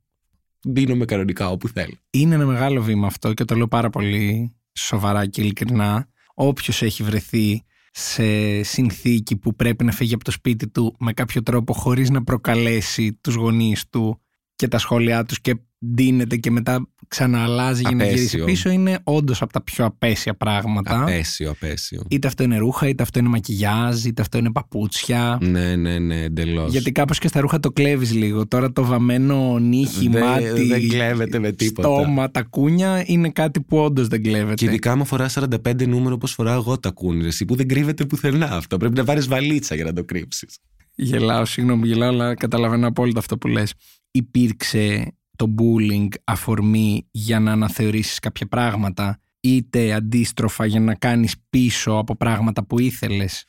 δίνομαι 0.63 1.05
κανονικά 1.05 1.49
όπου 1.49 1.67
θέλω. 1.67 1.93
Είναι 2.09 2.35
ένα 2.35 2.45
μεγάλο 2.45 2.81
βήμα 2.81 3.07
αυτό 3.07 3.33
και 3.33 3.45
το 3.45 3.55
λέω 3.55 3.67
πάρα 3.67 3.89
πολύ 3.89 4.55
σοβαρά 4.73 5.25
και 5.25 5.41
ειλικρινά. 5.41 6.07
Όποιος 6.33 6.81
έχει 6.81 7.03
βρεθεί 7.03 7.63
σε 7.91 8.63
συνθήκη 8.63 9.37
που 9.37 9.55
πρέπει 9.55 9.83
να 9.83 9.91
φύγει 9.91 10.13
από 10.13 10.23
το 10.23 10.31
σπίτι 10.31 10.67
του 10.67 10.95
με 10.99 11.13
κάποιο 11.13 11.43
τρόπο 11.43 11.73
χωρίς 11.73 12.09
να 12.09 12.23
προκαλέσει 12.23 13.13
τους 13.13 13.35
γονείς 13.35 13.89
του 13.89 14.21
και 14.55 14.67
τα 14.67 14.77
σχόλιά 14.77 15.25
τους 15.25 15.41
και 15.41 15.55
ντύνεται 15.85 16.35
και 16.35 16.51
μετά 16.51 16.87
ξανααλλάζει 17.07 17.81
για 17.81 17.95
να 17.95 18.05
γυρίσει 18.05 18.43
πίσω 18.43 18.69
είναι 18.69 18.99
όντως 19.03 19.41
από 19.41 19.53
τα 19.53 19.61
πιο 19.61 19.85
απέσια 19.85 20.33
πράγματα. 20.35 21.01
Απέσιο, 21.01 21.49
απέσιο. 21.49 22.03
Είτε 22.09 22.27
αυτό 22.27 22.43
είναι 22.43 22.57
ρούχα, 22.57 22.87
είτε 22.87 23.03
αυτό 23.03 23.19
είναι 23.19 23.29
μακιγιάζ, 23.29 24.05
είτε 24.05 24.21
αυτό 24.21 24.37
είναι 24.37 24.51
παπούτσια. 24.51 25.37
Ναι, 25.41 25.75
ναι, 25.75 25.99
ναι, 25.99 26.21
εντελώς. 26.21 26.71
Γιατί 26.71 26.91
κάπως 26.91 27.19
και 27.19 27.27
στα 27.27 27.39
ρούχα 27.39 27.59
το 27.59 27.71
κλέβεις 27.71 28.13
λίγο. 28.13 28.47
Τώρα 28.47 28.71
το 28.71 28.85
βαμμένο 28.85 29.59
νύχι, 29.59 30.07
δεν, 30.07 30.23
μάτι, 30.23 30.63
δεν 30.63 30.89
κλέβεται 30.89 31.39
με 31.39 31.51
τίποτα. 31.51 31.87
στόμα, 31.87 32.31
τα 32.31 32.43
κούνια 32.43 33.03
είναι 33.05 33.29
κάτι 33.29 33.61
που 33.61 33.77
όντως 33.77 34.07
δεν 34.07 34.23
κλέβεται. 34.23 34.53
Και 34.53 34.65
ειδικά 34.65 34.95
μου 34.95 35.05
φοράς 35.05 35.37
45 35.39 35.87
νούμερο 35.87 36.13
όπως 36.13 36.33
φοράω 36.33 36.55
εγώ 36.55 36.79
τα 36.79 36.91
κούνια. 36.91 37.27
Εσύ 37.27 37.45
που 37.45 37.55
δεν 37.55 37.67
κρύβεται 37.67 38.05
πουθενά 38.05 38.51
αυτό. 38.51 38.77
Πρέπει 38.77 38.95
να 38.95 39.03
πάρει 39.03 39.21
βαλίτσα 39.21 39.75
για 39.75 39.83
να 39.83 39.93
το 39.93 40.03
κρύψεις. 40.03 40.57
Γελάω, 40.95 41.45
συγγνώμη, 41.45 41.87
γελάω, 41.87 42.09
αλλά 42.09 42.35
καταλαβαίνω 42.35 42.87
απόλυτα 42.87 43.19
αυτό 43.19 43.37
που 43.37 43.47
λες. 43.47 43.73
Υπήρξε 44.11 45.13
το 45.41 45.55
bullying 45.57 46.07
αφορμή 46.23 47.07
για 47.11 47.39
να 47.39 47.51
αναθεωρήσεις 47.51 48.19
κάποια 48.19 48.47
πράγματα 48.47 49.19
είτε 49.39 49.93
αντίστροφα 49.93 50.65
για 50.65 50.79
να 50.79 50.95
κάνεις 50.95 51.35
πίσω 51.49 51.91
από 51.91 52.15
πράγματα 52.15 52.65
που 52.65 52.79
ήθελες; 52.79 53.45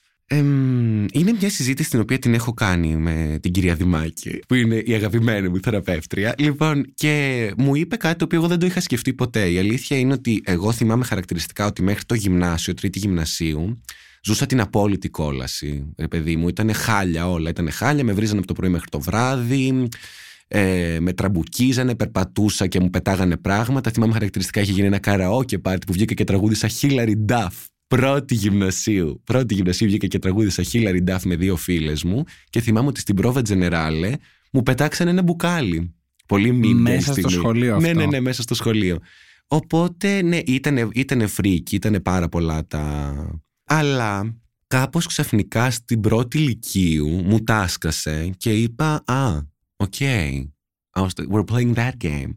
είναι 1.13 1.33
μια 1.41 1.51
συζήτηση 1.51 1.91
την 1.91 2.01
οποία 2.01 2.19
την 2.19 2.35
έχω 2.35 2.53
κάνει 2.53 2.97
με 2.97 3.39
την 3.43 3.53
κυρία 3.53 3.75
Δημάκη, 3.75 4.39
που 4.49 4.55
είναι 4.55 4.77
η 4.77 4.95
αγαπημένη 4.95 5.49
μου 5.49 5.61
θεραπεύτρια. 5.63 6.35
Λοιπόν, 6.39 6.85
και 6.95 7.55
μου 7.57 7.75
είπε 7.75 7.97
κάτι 7.97 8.19
το 8.19 8.25
οποίο 8.25 8.39
εγώ 8.39 8.49
δεν 8.49 8.59
το 8.59 8.67
είχα 8.67 8.81
σκεφτεί 8.81 9.13
ποτέ. 9.13 9.51
Η 9.51 9.59
αλήθεια 9.59 9.99
είναι 9.99 10.13
ότι 10.13 10.43
εγώ 10.45 10.73
θυμάμαι 10.73 11.05
χαρακτηριστικά 11.05 11.67
ότι 11.67 11.83
μέχρι 11.83 12.05
το 12.05 12.15
γυμνάσιο, 12.15 12.75
τρίτη 12.75 12.99
γυμνασίου, 12.99 13.81
ζούσα 14.25 14.47
την 14.47 14.61
απόλυτη 14.61 15.09
κόλαση. 15.09 15.93
Ρε 15.99 16.09
παιδί 16.09 16.37
μου, 16.37 16.49
ήταν 16.49 16.75
χάλια 16.75 17.31
όλα. 17.31 17.51
Ήταν 17.51 17.71
χάλια, 17.71 18.05
με 18.05 18.13
βρίζανε 18.13 18.39
από 18.39 18.47
το 18.47 18.55
πρωί 18.55 18.69
μέχρι 18.69 18.89
το 18.89 19.01
βράδυ 19.01 19.89
ε, 20.55 20.99
με 21.01 21.13
τραμπουκίζανε, 21.13 21.95
περπατούσα 21.95 22.67
και 22.67 22.81
μου 22.81 22.91
πετάγανε 22.91 23.37
πράγματα. 23.37 23.91
Θυμάμαι 23.91 24.13
χαρακτηριστικά 24.13 24.61
είχε 24.61 24.73
γίνει 24.73 24.87
ένα 24.87 24.99
καραόκε 24.99 25.59
πάρτι 25.59 25.87
που 25.87 25.93
βγήκα 25.93 26.15
και 26.15 26.25
τραγούδισα 26.25 26.69
Hillary 26.81 27.15
Duff. 27.29 27.65
Πρώτη 27.87 28.35
γυμνασίου. 28.35 29.21
Πρώτη 29.25 29.55
γυμνασίου 29.55 29.87
βγήκα 29.87 30.07
και 30.07 30.19
τραγούδισα 30.19 30.63
Hillary 30.73 31.09
Duff 31.09 31.21
με 31.25 31.37
δύο 31.37 31.57
φίλες 31.57 32.03
μου 32.05 32.25
και 32.51 32.61
θυμάμαι 32.61 32.89
ότι 32.89 33.01
στην 33.01 33.15
πρόβα 33.15 33.43
Generale 33.49 34.13
μου 34.53 34.63
πετάξανε 34.63 35.11
ένα 35.11 35.23
μπουκάλι. 35.23 35.95
Πολύ 36.27 36.53
μήνυμα. 36.53 36.91
Μέσα 36.91 37.13
στο 37.13 37.29
σχολείο 37.29 37.77
αυτό. 37.77 37.87
Ναι, 37.89 37.95
ναι, 37.95 38.07
ναι, 38.07 38.21
μέσα 38.21 38.43
στο 38.43 38.55
σχολείο. 38.55 38.99
Οπότε, 39.47 40.23
ναι, 40.23 40.39
ήταν, 40.47 40.91
ήτανε 40.95 41.27
φρίκι, 41.27 41.75
ήταν 41.75 42.03
πάρα 42.03 42.29
πολλά 42.29 42.67
τα. 42.67 43.15
Αλλά 43.65 44.37
κάπως 44.67 45.07
ξαφνικά 45.07 45.71
στην 45.71 46.01
πρώτη 46.01 46.39
ηλικίου 46.39 47.09
μου 47.09 47.39
τάσκασε 47.41 48.31
και 48.37 48.53
είπα 48.53 49.03
«Α, 49.07 49.51
Okay. 49.83 50.47
We're 51.33 51.45
playing 51.53 51.75
that 51.75 51.97
game. 52.01 52.37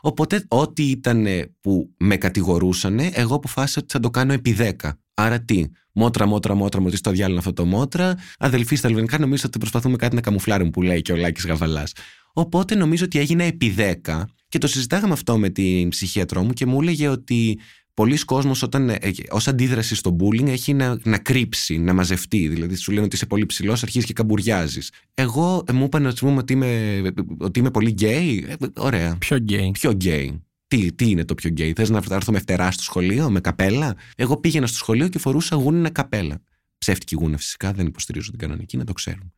Οπότε 0.00 0.44
ό,τι 0.48 0.90
ήταν 0.90 1.26
που 1.60 1.94
με 1.98 2.16
κατηγορούσαν, 2.16 2.98
εγώ 3.12 3.34
αποφάσισα 3.34 3.80
ότι 3.82 3.92
θα 3.92 4.00
το 4.00 4.10
κάνω 4.10 4.32
επί 4.32 4.56
10. 4.58 4.90
Άρα 5.14 5.40
τι, 5.40 5.64
μότρα, 5.92 6.26
μότρα, 6.26 6.54
μότρα, 6.54 6.80
μου 6.80 6.90
στο 6.90 7.10
διάλογο 7.10 7.38
αυτό 7.38 7.52
το 7.52 7.64
μότρα. 7.64 8.14
Αδελφοί 8.38 8.76
στα 8.76 8.88
ελληνικά 8.88 9.18
νομίζω 9.18 9.42
ότι 9.46 9.58
προσπαθούμε 9.58 9.96
κάτι 9.96 10.14
να 10.14 10.20
καμουφλάρουμε 10.20 10.70
που 10.70 10.82
λέει 10.82 11.02
και 11.02 11.12
ο 11.12 11.16
Λάκης 11.16 11.46
Γαβαλάς. 11.46 11.92
Οπότε 12.32 12.74
νομίζω 12.74 13.04
ότι 13.04 13.18
έγινε 13.18 13.46
επί 13.46 13.74
10 14.04 14.22
και 14.48 14.58
το 14.58 14.66
συζητάγαμε 14.66 15.12
αυτό 15.12 15.38
με 15.38 15.48
την 15.48 15.88
ψυχίατρό 15.88 16.42
μου 16.42 16.52
και 16.52 16.66
μου 16.66 16.80
έλεγε 16.80 17.08
ότι 17.08 17.58
πολλοί 17.94 18.18
κόσμος 18.18 18.62
όταν, 18.62 18.88
ε, 18.88 18.98
ως 19.30 19.48
αντίδραση 19.48 19.94
στο 19.94 20.16
bullying 20.20 20.46
έχει 20.46 20.74
να, 20.74 20.98
να 21.02 21.18
κρύψει, 21.18 21.78
να 21.78 21.92
μαζευτεί. 21.92 22.48
Δηλαδή 22.48 22.74
σου 22.74 22.92
λένε 22.92 23.04
ότι 23.04 23.14
είσαι 23.14 23.26
πολύ 23.26 23.46
ψηλός, 23.46 23.82
αρχίζεις 23.82 24.06
και 24.06 24.12
καμπουριάζεις. 24.12 24.90
Εγώ 25.14 25.64
ε, 25.66 25.72
μου 25.72 25.84
είπαν 25.84 26.06
ότι 26.36 26.52
είμαι, 26.52 27.02
ότι 27.38 27.58
είμαι 27.58 27.70
πολύ 27.70 27.90
γκέι. 27.90 28.46
Ε, 28.48 28.54
ωραία. 28.76 29.16
Πιο 29.18 29.36
γκέι. 29.36 29.70
Πιο 29.70 29.90
γκέι. 29.90 30.42
Τι, 30.66 30.92
τι 30.92 31.10
είναι 31.10 31.24
το 31.24 31.34
πιο 31.34 31.50
γκέι. 31.50 31.72
Θες 31.72 31.90
να 31.90 32.02
έρθω 32.10 32.32
με 32.32 32.38
φτερά 32.38 32.70
στο 32.70 32.82
σχολείο, 32.82 33.30
με 33.30 33.40
καπέλα; 33.40 33.96
Εγώ 34.16 34.36
πήγαινα 34.36 34.66
στο 34.66 34.76
σχολείο 34.76 35.08
και 35.08 35.18
φορούσα 35.18 35.56
γούνινα 35.56 35.90
καπέλα. 35.90 36.42
Ψεύτικη 36.78 37.14
γούνα 37.14 37.36
φυσικά, 37.36 37.72
δεν 37.72 37.86
υποστηρίζω 37.86 38.30
την 38.30 38.38
κανονική, 38.38 38.76
να 38.76 38.84
το 38.84 38.92
ξέρουμε. 38.92 39.32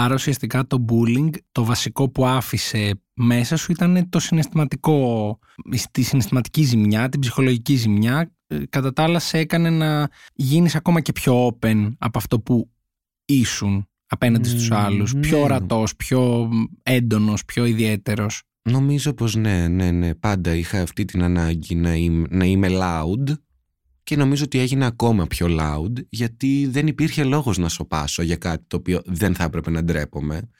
Άρα 0.00 0.14
ουσιαστικά 0.14 0.66
το 0.66 0.84
bullying, 0.88 1.30
το 1.52 1.64
βασικό 1.64 2.08
που 2.08 2.26
άφησε 2.26 3.00
μέσα 3.14 3.56
σου 3.56 3.72
ήταν 3.72 4.08
το 4.08 4.18
συναισθηματικό, 4.18 5.38
τη 5.90 6.02
συναισθηματική 6.02 6.62
ζημιά, 6.62 7.08
την 7.08 7.20
ψυχολογική 7.20 7.74
ζημιά. 7.74 8.32
Ε, 8.46 8.58
κατά 8.68 8.92
τα 8.92 9.02
άλλα 9.02 9.18
σε 9.18 9.38
έκανε 9.38 9.70
να 9.70 10.08
γίνεις 10.34 10.74
ακόμα 10.74 11.00
και 11.00 11.12
πιο 11.12 11.46
open 11.46 11.92
από 11.98 12.18
αυτό 12.18 12.40
που 12.40 12.70
ήσουν 13.24 13.88
απέναντι 14.06 14.48
στους 14.48 14.70
άλλους. 14.70 15.14
Πιο 15.20 15.36
ναι. 15.36 15.44
ορατός, 15.44 15.96
πιο 15.96 16.50
έντονος, 16.82 17.44
πιο 17.44 17.64
ιδιαίτερος. 17.64 18.42
Νομίζω 18.70 19.12
πως 19.12 19.34
ναι, 19.34 19.68
ναι, 19.68 19.90
ναι. 19.90 20.14
Πάντα 20.14 20.54
είχα 20.54 20.80
αυτή 20.80 21.04
την 21.04 21.22
ανάγκη 21.22 21.74
να 21.74 21.94
είμαι, 21.94 22.26
να 22.30 22.44
είμαι 22.44 22.68
loud 22.70 23.32
και 24.08 24.16
νομίζω 24.16 24.44
ότι 24.44 24.58
έγινε 24.58 24.86
ακόμα 24.86 25.26
πιο 25.26 25.46
loud 25.50 25.92
γιατί 26.08 26.66
δεν 26.66 26.86
υπήρχε 26.86 27.24
λόγος 27.24 27.58
να 27.58 27.68
σοπάσω 27.68 28.22
για 28.22 28.36
κάτι 28.36 28.64
το 28.66 28.76
οποίο 28.76 29.02
δεν 29.06 29.34
θα 29.34 29.44
έπρεπε 29.44 29.70
να 29.70 29.84
ντρέπομαι. 29.84 30.50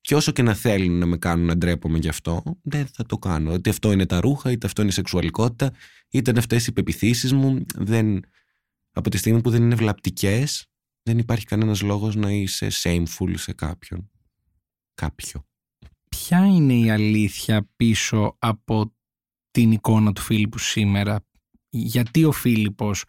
Και 0.00 0.14
όσο 0.14 0.32
και 0.32 0.42
να 0.42 0.54
θέλουν 0.54 0.98
να 0.98 1.06
με 1.06 1.16
κάνουν 1.16 1.46
να 1.46 1.56
ντρέπομαι 1.56 1.98
γι' 1.98 2.08
αυτό 2.08 2.42
δεν 2.62 2.86
θα 2.86 3.06
το 3.06 3.18
κάνω. 3.18 3.54
Είτε 3.54 3.70
αυτό 3.70 3.92
είναι 3.92 4.06
τα 4.06 4.20
ρούχα 4.20 4.50
είτε 4.50 4.66
αυτό 4.66 4.80
είναι 4.80 4.90
η 4.90 4.94
σεξουαλικότητα 4.94 5.72
είτε 6.10 6.30
είναι 6.30 6.38
αυτές 6.38 6.66
οι 6.66 6.72
πεπιθήσεις 6.72 7.32
μου 7.32 7.64
δεν... 7.74 8.20
από 8.92 9.10
τη 9.10 9.16
στιγμή 9.16 9.40
που 9.40 9.50
δεν 9.50 9.62
είναι 9.62 9.74
βλαπτικές 9.74 10.66
δεν 11.02 11.18
υπάρχει 11.18 11.44
κανένας 11.44 11.82
λόγος 11.82 12.16
να 12.16 12.30
είσαι 12.30 12.68
shameful 12.82 13.32
σε 13.34 13.52
κάποιον. 13.52 14.10
Κάποιο. 14.94 15.46
Ποια 16.08 16.46
είναι 16.46 16.74
η 16.74 16.90
αλήθεια 16.90 17.68
πίσω 17.76 18.36
από 18.38 18.94
την 19.50 19.72
εικόνα 19.72 20.12
του 20.12 20.20
Φίλιππου 20.20 20.58
σήμερα; 20.58 21.26
Γιατί 21.76 22.24
ο 22.24 22.32
Φίλιππος 22.32 23.04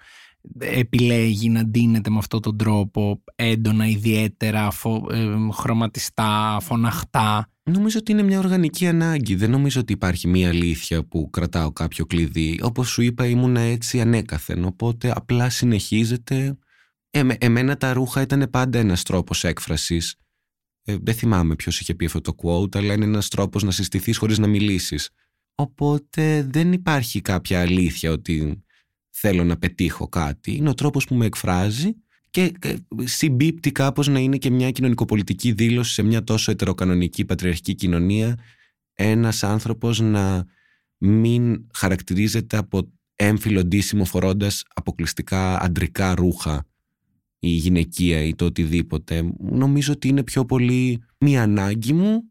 επιλέγει 0.59 1.49
να 1.49 1.63
ντύνεται 1.63 2.09
με 2.09 2.17
αυτόν 2.17 2.41
τον 2.41 2.57
τρόπο 2.57 3.23
έντονα, 3.35 3.87
ιδιαίτερα, 3.87 4.71
φο, 4.71 5.07
ε, 5.11 5.35
χρωματιστά, 5.51 6.57
φωναχτά; 6.61 7.51
Νομίζω 7.71 7.97
ότι 7.99 8.11
είναι 8.11 8.23
μια 8.23 8.39
οργανική 8.39 8.87
ανάγκη. 8.87 9.35
Δεν 9.35 9.49
νομίζω 9.49 9.79
ότι 9.79 9.93
υπάρχει 9.93 10.27
μια 10.27 10.49
αλήθεια 10.49 11.03
που 11.03 11.29
κρατάω 11.29 11.71
κάποιο 11.71 12.05
κλειδί. 12.05 12.59
Όπως 12.61 12.89
σου 12.89 13.01
είπα 13.01 13.25
ήμουν 13.25 13.55
έτσι 13.55 14.01
ανέκαθεν, 14.01 14.65
οπότε 14.65 15.13
απλά 15.15 15.49
συνεχίζεται. 15.49 16.57
Ε, 17.09 17.23
εμένα 17.37 17.77
τα 17.77 17.93
ρούχα 17.93 18.21
ήταν 18.21 18.47
πάντα 18.49 18.79
ένας 18.79 19.03
τρόπος 19.03 19.43
έκφρασης. 19.43 20.15
Ε, 20.83 20.97
δεν 21.01 21.13
θυμάμαι 21.13 21.55
ποιος 21.55 21.79
είχε 21.79 21.95
πει 21.95 22.05
αυτό 22.05 22.21
το 22.21 22.35
quote, 22.43 22.77
αλλά 22.77 22.93
είναι 22.93 23.05
ένας 23.05 23.27
τρόπος 23.27 23.63
να 23.63 23.71
συστηθείς 23.71 24.17
χωρίς 24.17 24.37
να 24.37 24.47
μιλήσεις. 24.47 25.09
Οπότε 25.59 26.43
δεν 26.43 26.73
υπάρχει 26.73 27.21
κάποια 27.21 27.61
αλήθεια 27.61 28.11
ότι 28.11 28.63
θέλω 29.09 29.43
να 29.43 29.57
πετύχω 29.57 30.07
κάτι. 30.07 30.55
Είναι 30.55 30.69
ο 30.69 30.73
τρόπος 30.73 31.05
που 31.05 31.15
με 31.15 31.25
εκφράζει 31.25 31.95
και 32.29 32.51
συμπίπτει 33.03 33.71
κάπως 33.71 34.07
να 34.07 34.19
είναι 34.19 34.37
και 34.37 34.49
μια 34.49 34.71
κοινωνικοπολιτική 34.71 35.51
δήλωση 35.51 35.93
σε 35.93 36.01
μια 36.01 36.23
τόσο 36.23 36.51
ετεροκανονική 36.51 37.25
πατριαρχική 37.25 37.75
κοινωνία 37.75 38.37
ένας 38.93 39.43
άνθρωπος 39.43 39.99
να 39.99 40.45
μην 40.97 41.67
χαρακτηρίζεται 41.73 42.57
από 42.57 42.91
έμφυλο 43.15 43.63
ντύσιμο 43.63 44.05
φορώντας 44.05 44.63
αποκλειστικά 44.73 45.59
αντρικά 45.61 46.15
ρούχα 46.15 46.65
η 47.39 47.49
γυναικεία 47.49 48.21
ή 48.21 48.35
το 48.35 48.45
οτιδήποτε. 48.45 49.33
Νομίζω 49.39 49.93
ότι 49.93 50.07
είναι 50.07 50.23
πιο 50.23 50.45
πολύ 50.45 51.03
μια 51.19 51.41
ανάγκη 51.41 51.93
μου, 51.93 52.23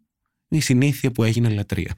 η 0.48 0.60
συνήθεια 0.60 1.10
που 1.10 1.24
έγινε 1.24 1.48
λατρεία 1.48 1.94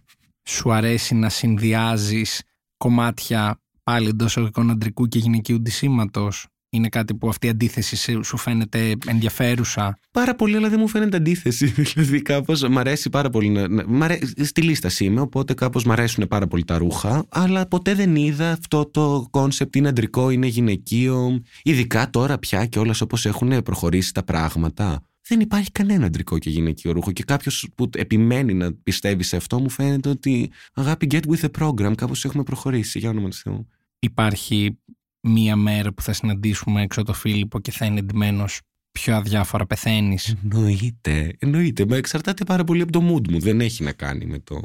σου 0.49 0.73
αρέσει 0.73 1.15
να 1.15 1.29
συνδυάζεις 1.29 2.43
κομμάτια 2.77 3.61
πάλι 3.83 4.09
εντός 4.09 4.37
εικόνα 4.37 4.73
αντρικού 4.73 5.07
και 5.07 5.19
γυναικείου 5.19 5.61
ντυσίματος; 5.61 6.47
Είναι 6.71 6.89
κάτι 6.89 7.15
που 7.15 7.29
αυτή 7.29 7.47
η 7.47 7.51
αντίθεση 7.51 8.23
σου 8.23 8.37
φαίνεται 8.37 8.95
ενδιαφέρουσα; 9.07 9.99
Πάρα 10.11 10.35
πολύ, 10.35 10.57
αλλά 10.57 10.69
δεν 10.69 10.79
μου 10.81 10.89
φαίνεται 10.89 11.17
αντίθεση. 11.17 11.67
Δηλαδή, 11.93 12.23
κάπως 12.23 12.63
μ' 12.63 12.79
αρέσει 12.79 13.11
πάρα 13.11 13.31
πολύ. 13.31 13.49
Να, 13.49 13.69
να, 13.69 14.19
στυλίστας 14.43 14.91
είμαι, 14.99 15.21
οπότε 15.21 15.55
κάπως 15.55 15.85
μ' 15.85 15.93
αρέσουν 15.93 16.29
πάρα 16.29 16.47
πολύ 16.47 16.65
τα 16.65 16.79
ρούχα. 16.79 17.25
Αλλά 17.29 17.67
ποτέ 17.67 17.95
δεν 17.95 18.17
είδα 18.17 18.51
αυτό 18.51 18.87
το 18.87 19.27
concept 19.31 19.77
είναι 19.77 19.89
αντρικό, 19.89 20.31
είναι 20.31 20.47
γυναικείο. 20.47 21.43
Ειδικά 21.63 22.11
τώρα 22.11 22.39
πια 22.39 22.67
και 22.67 22.79
όλα 22.79 22.95
όπως 23.03 23.27
έχουν 23.27 23.63
προχωρήσει 23.63 24.15
τα 24.15 24.23
πράγματα 24.23 25.03
δεν 25.29 25.41
υπάρχει 25.41 25.71
κανένα 25.73 26.07
αντρικό 26.07 26.39
και 26.39 26.51
γυναικείο 26.51 26.93
ρούχο. 26.93 27.13
Και 27.13 27.23
κάποιος 27.23 27.69
που 27.75 27.91
επιμένει 27.97 28.55
να 28.55 28.73
πιστεύει 28.73 29.23
σε 29.23 29.37
αυτό, 29.37 29.61
μου 29.61 29.71
φαίνεται 29.71 30.09
ότι 30.09 30.51
αγάπη, 30.75 31.07
get 31.11 31.23
with 31.27 31.41
the 31.41 31.51
program. 31.59 31.95
Κάπως 31.97 32.25
έχουμε 32.25 32.43
προχωρήσει. 32.43 32.99
Για 32.99 33.11
όνομα 33.11 33.29
του 33.29 33.37
Θεού. 33.37 33.69
Υπάρχει 33.99 34.79
μία 35.21 35.57
μέρα 35.57 35.93
που 35.93 36.03
θα 36.03 36.13
συναντήσουμε 36.13 36.83
έξω 36.83 37.03
το 37.03 37.13
Φίλιππο 37.13 37.61
και 37.61 37.71
θα 37.71 37.87
είναι 37.87 37.99
εντυμένος 37.99 38.61
πιο 38.93 39.17
αδιάφορα 39.17 39.67
πεθαίνεις; 39.67 40.37
Εννοείται. 40.43 41.37
Εννοείται. 41.39 41.87
Μα 41.87 41.97
εξαρτάται 41.97 42.45
πάρα 42.45 42.65
πολύ 42.65 42.83
από 42.83 42.93
το 42.93 42.99
mood 43.01 43.31
μου. 43.31 43.41
Δεν 43.41 43.61
έχει 43.61 43.83
να 43.83 43.93
κάνει 43.93 44.27
με 44.27 44.39
το. 44.39 44.61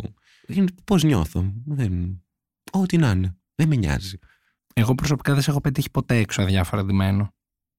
Πώς 0.84 1.04
νιώθω. 1.04 1.54
Δεν... 1.66 2.24
Ό,τι 2.72 2.98
να 2.98 3.12
είναι. 3.12 3.38
Δεν 3.56 3.68
με 3.68 3.76
νοιάζει. 3.76 4.18
Εγώ 4.74 4.96
προσωπικά 4.96 5.34
δεν 5.34 5.42
σε 5.42 5.50
έχω 5.50 5.62
πετύχει 5.62 5.90
ποτέ 5.92 6.18
έξω 6.18 6.42
αδιάφορα 6.42 6.86
ντυμένο. 6.86 7.34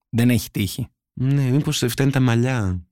Δεν 0.08 0.30
έχει 0.30 0.50
τύχει. 0.50 0.88
Ναι, 1.20 1.50
μήπως 1.50 1.84
φταίνουν 1.88 2.12
τα 2.12 2.20
μαλλιά. 2.20 2.86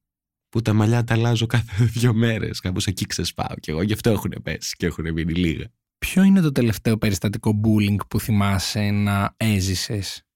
Που 0.48 0.62
τα 0.62 0.72
μαλλιά 0.72 1.04
τα 1.04 1.14
αλλάζω 1.14 1.46
κάθε 1.46 1.84
δύο 1.94 2.14
μέρες. 2.14 2.60
Κάπως 2.60 2.86
εκεί 2.86 3.06
ξεσπάω 3.06 3.54
κι 3.60 3.70
εγώ. 3.70 3.82
Γι' 3.82 3.92
αυτό 3.92 4.10
έχουν 4.10 4.34
πέσει 4.42 4.76
και 4.76 4.86
έχουν 4.86 5.12
μείνει 5.12 5.32
λίγα. 5.32 5.66
Ποιο 5.98 6.22
είναι 6.22 6.40
το 6.40 6.52
τελευταίο 6.52 6.98
περιστατικό 6.98 7.60
bullying 7.64 7.96
που 8.08 8.20
θυμάσαι 8.20 8.90
να 8.90 9.34
έζησες, 9.36 10.26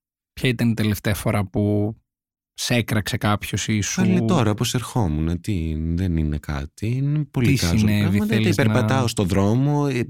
Ποια 0.41 0.49
ήταν 0.49 0.71
η 0.71 0.75
τελευταία 0.75 1.15
φορά 1.15 1.47
που 1.47 1.95
σε 2.59 2.75
έκραξε 2.75 3.17
κάποιος 3.17 3.69
ή 3.69 3.81
σου. 3.81 4.01
Αλλά 4.01 4.25
τώρα, 4.25 4.55
πώ 4.55 4.65
ερχόμουν, 4.73 5.41
τι, 5.41 5.77
δεν 5.79 6.17
είναι 6.17 6.39
κάτι. 6.39 6.87
Είναι 6.87 7.27
πολύ 7.31 7.47
τι 7.47 7.57
συνέβη, 7.57 8.23
Δεν 8.27 8.55
περπατάω 8.55 9.03
να... 9.03 9.09
στο 9.09 9.25
δρόμο. 9.25 9.89
Ε, 9.91 10.01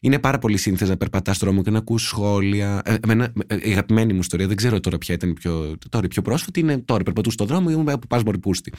είναι 0.00 0.18
πάρα 0.18 0.38
πολύ 0.38 0.56
σύνθεση 0.56 0.90
να 0.90 0.96
περπατάς 0.96 1.36
στο 1.36 1.46
δρόμο 1.46 1.62
και 1.62 1.70
να 1.70 1.78
ακούς 1.78 2.02
σχόλια. 2.02 2.82
Ε, 2.84 2.96
εμένα, 3.02 3.32
ε, 3.46 3.56
η 3.62 3.70
αγαπημένη 3.70 4.12
μου 4.12 4.18
ιστορία, 4.18 4.46
δεν 4.46 4.56
ξέρω 4.56 4.80
τώρα 4.80 4.98
ποια 4.98 5.14
ήταν 5.14 5.32
πιο. 5.32 5.76
Τώρα 5.88 6.04
η 6.04 6.08
πιο 6.08 6.22
πρόσφατη 6.22 6.60
είναι 6.60 6.78
τώρα. 6.78 7.02
Περπατού 7.02 7.30
στο 7.30 7.44
δρόμο 7.44 7.68
ή 7.70 7.74
μου 7.74 7.84
πα 8.08 8.22
μωρή 8.24 8.38
πούστη. 8.38 8.72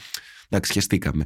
Εντάξει, 0.50 0.72
χεστήκαμε. 0.72 1.24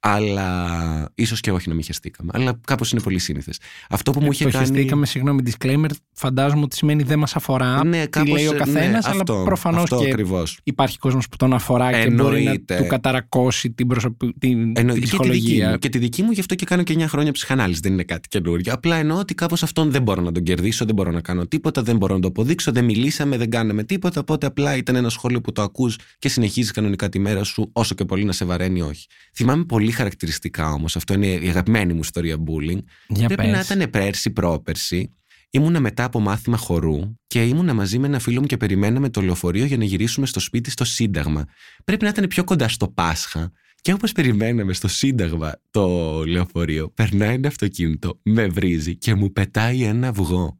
Αλλά 0.00 1.10
ίσως 1.14 1.40
και 1.40 1.52
όχι 1.52 1.68
να 1.68 1.74
μην 1.74 1.84
χεστήκαμε. 1.84 2.30
Αλλά 2.34 2.60
κάπως 2.66 2.92
είναι 2.92 3.00
πολύ 3.00 3.18
σύνηθες. 3.18 3.58
Αυτό 3.88 4.10
που 4.10 4.20
μου 4.20 4.32
είχε 4.32 4.44
το 4.44 4.50
κάνει. 4.50 4.66
χεστήκαμε, 4.66 5.06
συγγνώμη, 5.06 5.42
disclaimer, 5.46 5.88
φαντάζομαι 6.12 6.62
ότι 6.62 6.76
σημαίνει 6.76 7.02
δεν 7.02 7.18
μας 7.18 7.36
αφορά. 7.36 7.84
Ναι, 7.84 8.02
τι 8.02 8.08
κάπως, 8.08 8.30
λέει 8.38 8.46
ο 8.46 8.52
ναι, 8.52 8.58
καθένας, 8.58 9.04
αλλά 9.06 9.20
αυτό, 9.20 9.42
προφανώς 9.44 9.82
αυτό 9.82 9.98
και 9.98 10.10
ακριβώς. 10.10 10.60
υπάρχει 10.64 10.98
κόσμος 10.98 11.28
που 11.28 11.36
τον 11.36 11.52
αφορά 11.54 11.90
και 11.90 12.10
μπορεί 12.10 12.34
να 12.34 12.50
Εννοείται. 12.50 12.76
του 12.76 12.86
καταρακώσει 12.86 13.70
την, 13.70 13.86
προσωπι... 13.86 14.34
την, 14.38 14.72
Εννοεί- 14.76 14.76
την 14.76 14.84
και, 14.84 14.90
τη 14.90 14.94
δική 14.94 15.06
ψυχολογία. 15.06 15.70
μου, 15.70 15.78
και 15.78 15.88
τη 15.88 15.98
δική 15.98 16.22
μου, 16.22 16.30
γι' 16.30 16.40
αυτό 16.40 16.54
και 16.54 16.64
κάνω 16.64 16.82
και 16.82 16.94
9 16.98 17.04
χρόνια 17.08 17.32
ψυχανάλυση. 17.32 17.80
Δεν 17.82 17.92
είναι 17.92 18.02
κάτι 18.04 18.28
καινούριο. 18.28 18.72
Απλά 18.72 18.96
εννοώ 18.96 19.18
ότι 19.18 19.34
κάπως 19.34 19.62
αυτόν 19.62 19.90
δεν 19.90 20.02
μπορώ 20.02 20.22
να 20.22 20.32
τον 20.32 20.42
κερδίσω, 20.42 20.84
δεν 20.84 20.94
μπορώ 20.94 21.10
να 21.10 21.20
κάνω 21.20 21.46
τίποτα, 21.46 21.82
δεν 21.82 21.96
μπορώ 21.96 22.14
να 22.14 22.20
το 22.20 22.28
αποδείξω, 22.28 22.72
δεν 22.72 22.84
μιλήσαμε, 22.84 23.36
δεν 23.36 23.50
κάναμε 23.50 23.84
τίποτα. 23.84 24.20
Οπότε 24.20 24.46
απλά 24.46 24.76
ήταν 24.76 24.96
ένα 24.96 25.08
σχόλιο 25.08 25.40
που 25.40 25.52
το 25.52 25.62
ακούς 25.62 25.98
και 26.18 26.28
συνεχίζεις 26.28 26.70
κανονικά 26.70 27.08
τη 27.08 27.18
μέρα 27.18 27.44
σου, 27.44 27.70
όσο 27.72 27.94
και 27.94 28.04
πολύ 28.04 28.24
να 28.24 28.32
σε 28.32 28.44
βαραίνει, 28.64 28.80
όχι. 28.82 29.06
Θυμάμαι 29.34 29.64
πολύ 29.64 29.90
χαρακτηριστικά 29.90 30.72
όμως, 30.72 30.96
αυτό 30.96 31.14
είναι 31.14 31.26
η 31.26 31.48
αγαπημένη 31.48 31.92
μου 31.92 32.00
ιστορία 32.02 32.36
bullying. 32.36 32.78
Για 33.08 33.26
Πρέπει 33.28 33.46
να 33.46 33.56
πες. 33.56 33.68
ήταν 33.70 33.90
πέρσι, 33.90 34.30
πρόπερσι. 34.30 35.14
Ήμουνα 35.50 35.80
μετά 35.80 36.04
από 36.04 36.20
μάθημα 36.20 36.56
χορού 36.56 37.16
και 37.26 37.44
ήμουνα 37.44 37.74
μαζί 37.74 37.98
με 37.98 38.06
ένα 38.06 38.18
φίλο 38.18 38.40
μου 38.40 38.46
και 38.46 38.56
περιμέναμε 38.56 39.10
το 39.10 39.20
λεωφορείο 39.20 39.64
για 39.64 39.76
να 39.76 39.84
γυρίσουμε 39.84 40.26
στο 40.26 40.40
σπίτι 40.40 40.70
στο 40.70 40.84
Σύνταγμα. 40.84 41.44
Πρέπει 41.84 42.02
να 42.04 42.08
ήταν 42.08 42.26
πιο 42.26 42.44
κοντά 42.44 42.68
στο 42.68 42.88
Πάσχα. 42.88 43.52
Και 43.80 43.92
όπως 43.92 44.12
περιμέναμε 44.12 44.72
στο 44.72 44.88
Σύνταγμα 44.88 45.52
το 45.70 46.22
λεωφορείο, 46.26 46.90
περνάει 46.90 47.34
ένα 47.34 47.48
αυτοκίνητο, 47.48 48.18
με 48.22 48.46
βρίζει 48.46 48.96
και 48.96 49.14
μου 49.14 49.32
πετάει 49.32 49.82
ένα 49.82 50.08
αυγό. 50.08 50.58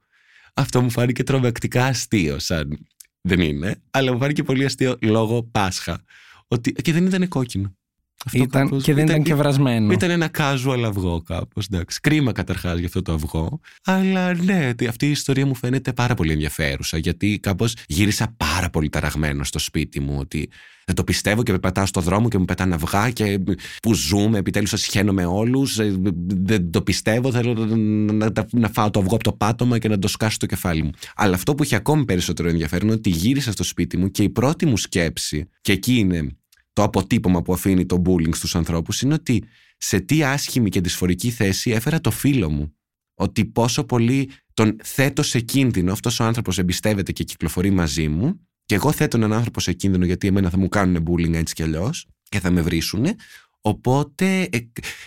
Αυτό 0.55 0.83
μου 0.83 0.91
φάνηκε 0.91 1.23
τρομακτικά 1.23 1.85
αστείο, 1.85 2.39
σαν 2.39 2.87
δεν 3.21 3.41
είναι, 3.41 3.83
αλλά 3.91 4.13
μου 4.13 4.19
φάνηκε 4.19 4.43
πολύ 4.43 4.65
αστείο 4.65 4.97
λόγω 5.01 5.43
Πάσχα. 5.43 6.05
Ότι... 6.49 6.73
Και 6.73 6.93
δεν 6.93 7.07
ήταν 7.07 7.29
κόκκινο. 7.29 7.77
Αυτό 8.25 8.43
Ήταν, 8.43 8.63
κάπως- 8.63 8.83
και 8.83 8.95
δεν 8.95 9.05
ήταν, 9.05 9.23
και 9.23 9.35
βρασμένο. 9.35 9.93
ήταν 9.93 10.11
ένα 10.11 10.31
casual 10.39 10.83
αυγό 10.87 11.23
κάπως. 11.23 11.69
Κρίμα 12.01 12.33
καταρχάς 12.33 12.77
για 12.79 12.87
αυτό 12.87 13.03
το 13.03 13.13
αυγό. 13.13 13.61
Αλλά 13.85 14.35
ναι, 14.35 14.69
ότι 14.69 14.87
αυτή 14.87 15.07
η 15.07 15.11
ιστορία 15.11 15.47
μου 15.47 15.55
φαίνεται 15.55 15.93
πάρα 15.93 16.15
πολύ 16.15 16.33
ενδιαφέρουσα. 16.33 16.99
Γιατί 16.99 17.39
κάπως 17.43 17.77
γύρισα 17.87 18.35
πάρα 18.37 18.71
πολύ 18.71 18.89
ταραγμένο 18.89 19.45
στο 19.45 19.59
σπίτι 19.59 20.01
μου. 20.01 20.17
Ότι 20.19 20.49
δεν 20.87 20.95
το 20.95 21.05
πιστεύω 21.05 21.43
και 21.43 21.51
περπατάω 21.51 21.87
στο 21.87 22.01
δρόμο 22.01 22.29
και 22.29 22.39
μου 22.39 22.45
πετάνε 22.45 22.75
αυγά 22.75 23.11
και 23.11 23.41
που 23.83 23.95
ζούμε. 23.95 24.39
Επιτέλους 24.39 24.69
σας 24.71 24.81
σχένω 24.81 25.13
με 25.13 25.25
όλου. 25.25 25.67
Δεν 26.27 26.71
το 26.71 26.83
πιστεύω. 26.83 27.33
Θέλω 27.33 27.55
να, 27.55 28.31
να, 28.31 28.47
να 28.53 28.69
φάω 28.69 28.91
το 28.91 28.99
αυγό 29.01 29.15
από 29.15 29.25
το 29.25 29.33
πάτωμα 29.33 29.79
και 29.79 29.89
να 29.89 29.99
το 29.99 30.09
σκάσω 30.09 30.35
στο 30.35 30.47
κεφάλι 30.47 30.83
μου. 30.83 30.91
Αλλά 31.17 31.35
αυτό 31.35 31.55
που 31.55 31.63
έχει 31.63 31.75
ακόμη 31.75 32.05
περισσότερο 32.05 32.49
ενδιαφέρον 32.49 32.87
είναι 32.87 32.97
ότι 32.97 33.11
γύρισα 33.11 33.53
στο 33.53 33.65
σπίτι 33.65 33.97
μου 33.97 34.11
και 34.11 34.23
η 34.23 34.29
πρώτη 34.29 34.67
μου 34.67 34.77
σκέψη, 34.77 35.49
και 35.61 35.73
εκεί 35.73 35.95
είναι 35.99 36.37
το 36.75 36.83
αποτύπωμα 36.83 37.43
που 37.43 37.53
αφήνει 37.53 37.87
το 37.87 38.03
bullying 38.07 38.35
στους 38.35 38.57
ανθρώπους 38.57 39.03
είναι 39.03 39.15
ότι 39.15 39.45
σε 39.77 40.01
τι 40.01 40.23
άσχημη 40.23 40.69
και 40.69 40.81
δυσφορική 40.81 41.31
θέση 41.31 41.71
έφερα 41.71 42.01
το 42.01 42.11
φίλο 42.11 42.51
μου. 42.51 42.75
Ότι 43.15 43.45
πόσο 43.45 43.85
πολύ 43.85 44.31
τον 44.55 44.77
θέτω 44.83 45.23
σε 45.23 45.41
κίνδυνο, 45.41 45.93
αυτός 45.93 46.21
ο 46.21 46.25
άνθρωπος 46.25 46.59
εμπιστεύεται 46.59 47.13
και 47.13 47.25
κυκλοφορεί 47.25 47.71
μαζί 47.71 48.09
μου 48.09 48.41
και 48.65 48.75
εγώ 48.75 48.93
θέτω 48.93 49.17
έναν 49.17 49.33
άνθρωπο 49.33 49.61
σε 49.61 49.73
κίνδυνο 49.73 50.05
γιατί 50.05 50.27
εμένα 50.27 50.51
θα 50.51 50.59
μου 50.59 50.69
κάνουν 50.69 51.05
bullying 51.09 51.35
έτσι 51.35 51.55
κι 51.55 51.63
αλλιώς 51.63 52.07
και 52.29 52.41
θα 52.41 52.51
με 52.51 52.61
βρίσουνε. 52.61 53.15
Οπότε, 53.61 54.43
ε, 54.43 54.59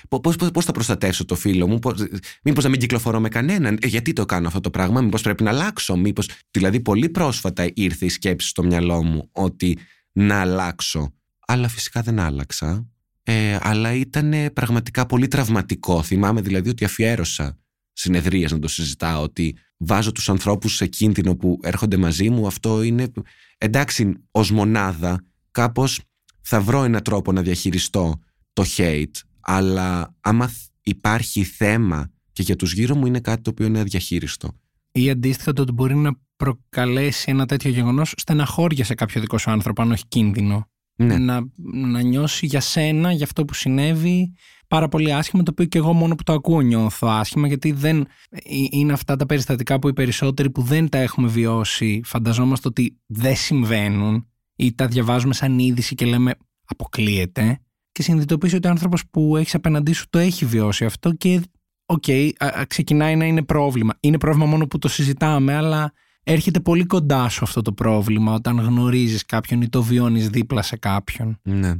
πώς, 0.09 0.35
πώς, 0.35 0.51
πώς 0.51 0.65
θα 0.65 0.71
προστατεύσω 0.71 1.25
το 1.25 1.35
φίλο 1.35 1.67
μου, 1.67 1.79
πώς, 1.79 2.03
μήπως 2.43 2.63
να 2.63 2.69
μην 2.69 2.79
κυκλοφορώ 2.79 3.19
με 3.19 3.29
κανέναν, 3.29 3.77
ε, 3.81 3.87
γιατί 3.87 4.13
το 4.13 4.25
κάνω 4.25 4.47
αυτό 4.47 4.59
το 4.59 4.69
πράγμα, 4.69 5.01
μήπως 5.01 5.21
πρέπει 5.21 5.43
να 5.43 5.49
αλλάξω, 5.49 5.95
μήπως... 5.95 6.29
Δηλαδή 6.51 6.79
πολύ 6.79 7.09
πρόσφατα 7.09 7.69
ήρθε 7.73 8.05
η 8.05 8.09
σκέψη 8.09 8.47
στο 8.47 8.63
μυαλό 8.63 9.03
μου 9.03 9.29
ότι 9.31 9.77
να 10.11 10.39
αλλάξω 10.39 11.16
αλλά 11.47 11.67
φυσικά 11.67 12.01
δεν 12.01 12.19
άλλαξα. 12.19 12.87
Ε, 13.23 13.57
αλλά 13.61 13.93
ήταν 13.93 14.33
πραγματικά 14.53 15.05
πολύ 15.05 15.27
τραυματικό. 15.27 16.03
Θυμάμαι 16.03 16.41
δηλαδή 16.41 16.69
ότι 16.69 16.85
αφιέρωσα 16.85 17.57
συνεδρίες 17.93 18.51
να 18.51 18.59
το 18.59 18.67
συζητάω, 18.67 19.21
ότι 19.21 19.57
βάζω 19.77 20.11
τους 20.11 20.29
ανθρώπους 20.29 20.75
σε 20.75 20.85
κίνδυνο 20.87 21.35
που 21.35 21.59
έρχονται 21.61 21.97
μαζί 21.97 22.29
μου. 22.29 22.47
Αυτό 22.47 22.81
είναι, 22.81 23.11
εντάξει, 23.57 24.13
ως 24.31 24.51
μονάδα 24.51 25.23
κάπως 25.51 25.99
θα 26.41 26.61
βρω 26.61 26.83
έναν 26.83 27.03
τρόπο 27.03 27.31
να 27.31 27.41
διαχειριστώ 27.41 28.19
το 28.53 28.63
hate, 28.77 29.21
αλλά 29.39 30.15
άμα 30.19 30.53
υπάρχει 30.81 31.43
θέμα 31.43 32.11
και 32.31 32.43
για 32.43 32.55
τους 32.55 32.73
γύρω 32.73 32.95
μου 32.95 33.05
είναι 33.05 33.19
κάτι 33.19 33.41
το 33.41 33.49
οποίο 33.49 33.65
είναι 33.65 33.79
αδιαχείριστο. 33.79 34.51
Ή 34.91 35.09
αντίστοιχα 35.09 35.53
το 35.53 35.61
ότι 35.61 35.71
μπορεί 35.71 35.95
να 35.95 36.11
προκαλέσει 36.35 37.25
ένα 37.31 37.45
τέτοιο 37.45 37.69
γεγονός 37.69 38.13
στεναχώρια 38.17 38.85
σε 38.85 38.93
κάποιο 38.93 39.21
δικό 39.21 39.37
σου 39.37 39.51
άνθρωπο, 39.51 39.81
αν 39.81 39.91
όχι 39.91 40.03
κίνδυνο. 40.07 40.69
Ναι. 40.99 41.17
Να, 41.17 41.47
να 41.73 42.01
νιώσει 42.01 42.45
για 42.45 42.59
σένα, 42.59 43.11
για 43.11 43.25
αυτό 43.25 43.45
που 43.45 43.53
συνέβη, 43.53 44.33
πάρα 44.67 44.87
πολύ 44.87 45.13
άσχημα, 45.13 45.43
το 45.43 45.51
οποίο 45.51 45.65
και 45.65 45.77
εγώ 45.77 45.93
μόνο 45.93 46.15
που 46.15 46.23
το 46.23 46.33
ακούω 46.33 46.61
νιώθω 46.61 47.07
άσχημα, 47.07 47.47
γιατί 47.47 47.71
δεν 47.71 48.07
ε, 48.29 48.39
είναι 48.71 48.93
αυτά 48.93 49.15
τα 49.15 49.25
περιστατικά 49.25 49.79
που 49.79 49.87
οι 49.87 49.93
περισσότεροι 49.93 50.49
που 50.49 50.61
δεν 50.61 50.89
τα 50.89 50.97
έχουμε 50.97 51.27
βιώσει, 51.27 52.01
φανταζόμαστε 52.05 52.67
ότι 52.67 52.97
δεν 53.05 53.35
συμβαίνουν 53.35 54.27
ή 54.55 54.73
τα 54.75 54.87
διαβάζουμε 54.87 55.33
σαν 55.33 55.59
είδηση 55.59 55.95
και 55.95 56.05
λέμε 56.05 56.33
αποκλείεται. 56.65 57.59
Και 57.91 58.03
συνειδητοποιήσει 58.03 58.55
ότι 58.55 58.67
ο 58.67 58.69
άνθρωπος 58.69 59.03
που 59.09 59.37
έχεις 59.37 59.55
απέναντί 59.55 59.93
σου 59.93 60.05
το 60.09 60.17
έχει 60.17 60.45
βιώσει 60.45 60.85
αυτό 60.85 61.11
και 61.11 61.41
οκ, 61.85 62.03
α- 62.37 62.59
α- 62.59 62.65
ξεκινάει 62.65 63.15
να 63.15 63.25
είναι 63.25 63.43
πρόβλημα. 63.43 63.93
Είναι 63.99 64.17
πρόβλημα 64.17 64.45
μόνο 64.45 64.67
που 64.67 64.77
το 64.77 64.87
συζητάμε, 64.87 65.53
αλλά 65.55 65.93
έρχεται 66.31 66.59
πολύ 66.59 66.85
κοντά 66.85 67.29
σου 67.29 67.43
αυτό 67.43 67.61
το 67.61 67.71
πρόβλημα 67.71 68.33
όταν 68.33 68.59
γνωρίζεις 68.59 69.25
κάποιον 69.25 69.61
ή 69.61 69.69
το 69.69 69.83
βιώνεις 69.83 70.29
δίπλα 70.29 70.61
σε 70.61 70.77
κάποιον. 70.77 71.39
Ναι. 71.43 71.73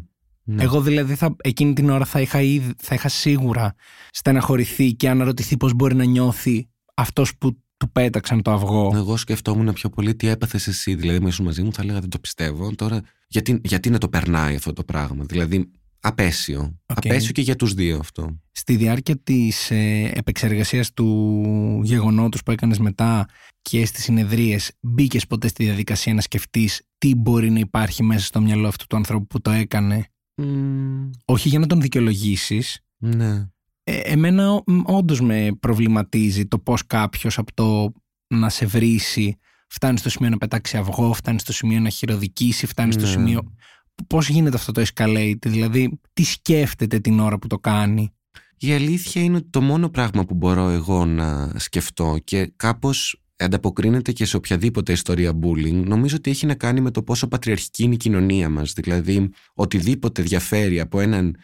Ναι. 0.44 0.64
Εγώ 0.64 0.82
δηλαδή 0.82 1.16
θα, 1.16 1.36
εκείνη 1.42 1.74
την 1.74 1.90
ώρα 1.90 2.06
θα 2.06 2.22
είχα, 2.22 2.42
ήδη, 2.42 2.74
θα 2.78 2.96
είχα 2.96 3.10
σίγουρα 3.10 3.76
στεναχωρηθεί 4.12 4.94
και 4.94 5.10
αναρωτηθεί 5.10 5.58
πώς 5.58 5.74
μπορεί 5.74 5.96
να 5.96 6.04
νιώθει 6.04 6.68
αυτός 6.94 7.38
που 7.38 7.58
του 7.78 7.92
πέταξαν 7.92 8.42
το 8.42 8.52
αυγό. 8.52 8.92
Εγώ 8.96 9.18
σκεφτόμουν 9.18 9.74
πιο 9.74 9.90
πολύ 9.90 10.16
τι 10.16 10.28
έπαθες 10.28 10.68
εσύ. 10.68 10.96
Δηλαδή, 10.96 11.20
με 11.20 11.28
ήσουν 11.28 11.46
μαζί 11.46 11.64
μου, 11.64 11.74
θα 11.74 11.82
έλεγα 11.82 12.00
δεν 12.00 12.10
το 12.10 12.20
πιστεύω. 12.20 12.76
Τώρα, 12.76 13.02
γιατί, 13.28 13.62
γιατί 13.64 13.90
να 13.90 13.98
το 13.98 14.10
περνάει 14.10 14.56
αυτό 14.56 14.74
το 14.74 14.84
πράγμα; 14.84 15.24
Δηλαδή, 15.28 15.72
απέσιο. 16.00 16.80
Απέσιο 16.86 17.32
και 17.32 17.42
για 17.42 17.56
τους 17.56 17.74
δύο 17.74 17.98
αυτό. 17.98 18.40
Στη 18.52 18.76
διάρκεια 18.76 19.18
της 19.18 19.72
ε, 19.72 20.12
επεξεργασίας 20.14 20.94
του 20.94 21.82
γεγονότος 21.84 22.44
που 22.44 22.52
έκανες 22.52 22.80
μετά 22.80 23.26
και 23.62 23.86
στις 23.86 24.04
συνεδρίες 24.04 24.72
μπήκες 24.80 25.28
ποτέ 25.28 25.48
στη 25.48 25.64
διαδικασία 25.64 26.14
να 26.14 26.22
σκεφτείς 26.22 26.82
τι 26.98 27.16
μπορεί 27.16 27.50
να 27.52 27.60
υπάρχει 27.60 28.04
μέσα 28.04 28.26
στο 28.26 28.42
μυαλό 28.42 28.68
αυτού 28.68 28.86
του 28.88 28.96
ανθρώπου 28.96 29.28
που 29.28 29.42
το 29.42 29.52
έκανε; 29.52 30.06
Μμμ, 30.36 31.10
Όχι 31.26 31.50
για 31.50 31.60
να 31.60 31.68
τον 31.68 31.82
δικαιολογήσεις, 31.82 32.80
ναι. 32.98 33.48
Ε, 33.84 33.98
εμένα 34.00 34.64
όντως 34.86 35.22
με 35.22 35.50
προβληματίζει 35.60 36.46
το 36.46 36.60
πώς 36.60 36.88
κάποιος 36.88 37.38
από 37.38 37.54
το 37.54 37.92
να 38.28 38.50
σε 38.50 38.66
βρήσει 38.66 39.38
φτάνει 39.68 39.98
στο 39.98 40.10
σημείο 40.10 40.30
να 40.30 40.38
πετάξει 40.38 40.78
αυγό, 40.78 41.14
φτάνει 41.14 41.40
στο 41.40 41.54
σημείο 41.54 41.80
να 41.80 41.90
χειροδικήσει, 41.90 42.66
φτάνει 42.66 42.92
στο 42.92 43.02
Ναι. 43.02 43.08
σημείο... 43.08 43.42
Πώς 44.08 44.30
γίνεται 44.30 44.56
αυτό 44.56 44.72
το 44.72 44.84
escalate, 44.88 45.46
δηλαδή 45.46 46.00
τι 46.14 46.24
σκέφτεται 46.24 47.00
την 47.00 47.20
ώρα 47.20 47.38
που 47.38 47.48
το 47.48 47.60
κάνει; 47.60 48.14
Η 48.58 48.74
αλήθεια 48.74 49.22
είναι 49.24 49.36
ότι 49.36 49.48
το 49.50 49.62
μόνο 49.62 49.90
πράγμα 49.90 50.26
που 50.26 50.34
μπορώ 50.34 50.70
εγώ 50.70 51.06
να 51.06 51.52
σκεφτώ 51.56 52.18
και 52.24 52.54
κάπως 52.56 53.22
ανταποκρίνεται 53.38 54.12
και 54.12 54.26
σε 54.26 54.36
οποιαδήποτε 54.36 54.92
ιστορία 54.92 55.40
bullying, 55.42 55.84
νομίζω 55.86 56.16
ότι 56.16 56.30
έχει 56.30 56.46
να 56.46 56.56
κάνει 56.56 56.82
με 56.82 56.92
το 56.92 57.04
πόσο 57.04 57.28
πατριαρχική 57.28 57.84
είναι 57.84 57.94
η 57.94 57.98
κοινωνία 57.98 58.50
μας. 58.50 58.74
Δηλαδή, 58.74 59.30
οτιδήποτε 59.54 60.22
διαφέρει 60.22 60.80
από 60.80 61.00
έναν 61.00 61.36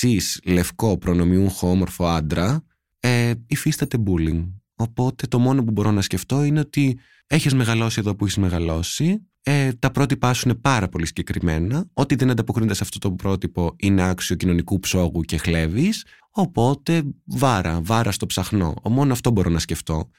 cis, 0.00 0.36
λευκό, 0.44 0.98
προνομιούχο, 0.98 1.70
όμορφο 1.70 2.06
άντρα, 2.06 2.64
ε, 3.00 3.32
υφίσταται 3.46 3.98
bullying. 4.06 4.52
Οπότε 4.74 5.26
το 5.26 5.38
μόνο 5.38 5.64
που 5.64 5.70
μπορώ 5.70 5.90
να 5.90 6.00
σκεφτώ 6.00 6.42
είναι 6.44 6.60
ότι 6.60 6.98
έχεις 7.26 7.54
μεγαλώσει 7.54 8.00
εδώ 8.00 8.16
που 8.16 8.24
έχεις 8.24 8.36
μεγαλώσει, 8.36 9.27
ε, 9.50 9.72
τα 9.72 9.90
πρότυπά 9.90 10.32
σου 10.34 10.48
είναι 10.48 10.58
πάρα 10.58 10.88
πολύ 10.88 11.06
συγκεκριμένα, 11.06 11.86
ότι 11.92 12.14
δεν 12.14 12.30
ανταποκρίνεται 12.30 12.74
σε 12.74 12.82
αυτό 12.82 12.98
το 12.98 13.12
πρότυπο 13.12 13.74
είναι 13.76 14.02
άξιο 14.08 14.36
κοινωνικού 14.36 14.80
ψόγου 14.80 15.20
και 15.20 15.36
χλέβεις, 15.36 16.04
οπότε 16.30 17.02
βάρα, 17.24 17.80
βάρα 17.82 18.10
στο 18.12 18.26
ψαχνό. 18.26 18.74
Μόνο 18.84 19.12
αυτό 19.12 19.30
μπορώ 19.30 19.50
να 19.50 19.58
σκεφτώ. 19.58 20.10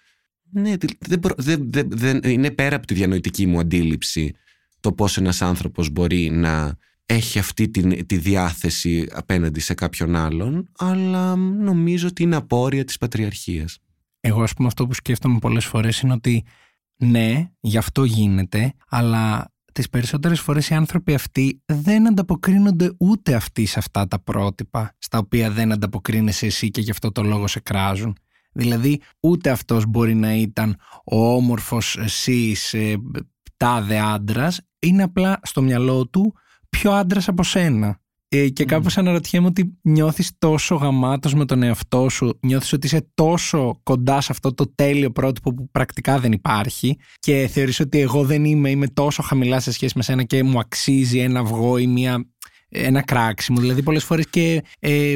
Ναι, 0.52 0.76
δη- 0.76 0.98
δεν, 1.00 1.20
μπο- 1.20 1.34
δεν, 1.38 1.72
δεν, 1.72 1.88
δεν- 1.92 2.20
είναι 2.24 2.52
πέρα 2.52 2.76
από 2.76 2.86
τη 2.86 2.94
διανοητική 2.94 3.46
μου 3.46 3.60
αντίληψη 3.60 4.34
το 4.80 4.92
πώς 4.94 5.18
ένας 5.18 5.42
άνθρωπος 5.42 5.90
μπορεί 5.90 6.30
να 6.30 6.76
έχει 7.06 7.40
αυτή 7.40 7.70
τη, 7.70 8.06
τη 8.06 8.18
διάθεση 8.18 9.08
απέναντι 9.12 9.60
σε 9.60 9.74
κάποιον 9.74 10.16
άλλον, 10.16 10.70
αλλά 10.78 11.36
νομίζω 11.36 12.08
ότι 12.08 12.24
είναι 12.24 12.36
απόρρια 12.36 12.84
της 12.86 12.98
πατριαρχίας. 12.98 13.78
Εγώ 14.20 14.44
ας 14.44 14.54
πούμε 14.54 14.68
αυτό 14.68 14.88
που 14.88 14.94
σκέφτομαι 14.94 15.40
πολλές 15.40 15.66
φορές 15.66 16.00
είναι 16.00 16.14
ότι 16.14 16.44
ναι, 17.04 17.52
γι' 17.60 17.78
αυτό 17.78 18.04
γίνεται, 18.04 18.74
αλλά 18.90 19.54
τις 19.74 19.90
περισσότερες 19.90 20.40
φορές 20.40 20.70
οι 20.70 20.74
άνθρωποι 20.74 21.14
αυτοί 21.14 21.62
δεν 21.66 22.08
ανταποκρίνονται 22.08 22.92
ούτε 22.98 23.36
αυτοί 23.36 23.66
σε 23.66 23.80
αυτά 23.80 24.08
τα 24.08 24.20
πρότυπα 24.20 24.96
στα 24.98 25.18
οποία 25.18 25.52
δεν 25.52 25.72
ανταποκρίνεσαι 25.72 26.46
εσύ 26.46 26.70
και 26.70 26.82
γι' 26.82 26.92
αυτό 26.92 27.12
το 27.12 27.24
λόγο 27.24 27.48
σε 27.48 27.60
κράζουν. 27.60 28.18
Δηλαδή 28.52 29.02
ούτε 29.20 29.50
αυτός 29.50 29.86
μπορεί 29.86 30.16
να 30.16 30.34
ήταν 30.34 30.78
ο 31.04 31.36
όμορφος 31.36 31.98
εσείς 31.98 32.74
ε, 32.74 32.96
τάδε 33.58 34.00
άντρας, 34.00 34.62
είναι 34.80 35.04
απλά 35.04 35.40
στο 35.44 35.62
μυαλό 35.62 36.08
του 36.08 36.34
πιο 36.70 36.92
άντρας 36.92 37.28
από 37.28 37.44
σένα. 37.44 38.00
Ε, 38.32 38.50
και 38.50 38.66
κάπως 38.66 38.98
αναρωτιέμαι 38.98 39.48
ότι 39.48 39.78
νιώθεις 39.82 40.32
τόσο 40.38 40.76
γαμάτος 40.76 41.34
με 41.34 41.46
τον 41.46 41.64
εαυτό 41.64 42.10
σου, 42.10 42.40
νιώθεις 42.42 42.74
ότι 42.74 42.88
είσαι 42.88 43.10
τόσο 43.14 43.80
κοντά 43.84 44.22
σε 44.22 44.32
αυτό 44.32 44.54
το 44.54 44.74
τέλειο 44.76 45.12
πρότυπο 45.12 45.54
που 45.54 45.70
πρακτικά 45.72 46.20
δεν 46.20 46.32
υπάρχει 46.32 46.98
και 47.20 47.50
θεωρείς 47.52 47.80
ότι 47.80 48.00
εγώ 48.00 48.24
δεν 48.26 48.46
είμαι, 48.46 48.70
είμαι 48.70 48.88
τόσο 48.88 49.22
χαμηλά 49.22 49.60
σε 49.60 49.72
σχέση 49.72 49.94
με 49.96 50.04
σένα 50.04 50.24
και 50.24 50.44
μου 50.44 50.60
αξίζει 50.60 51.20
ένα 51.20 51.40
αυγό 51.40 51.78
ή 51.78 51.88
μια 51.88 52.26
ένα 52.70 53.02
κράξιμο. 53.02 53.60
Δηλαδή 53.60 53.84
πολλές 53.84 54.04
φορές 54.04 54.30
και 54.30 54.64
ε, 54.80 55.14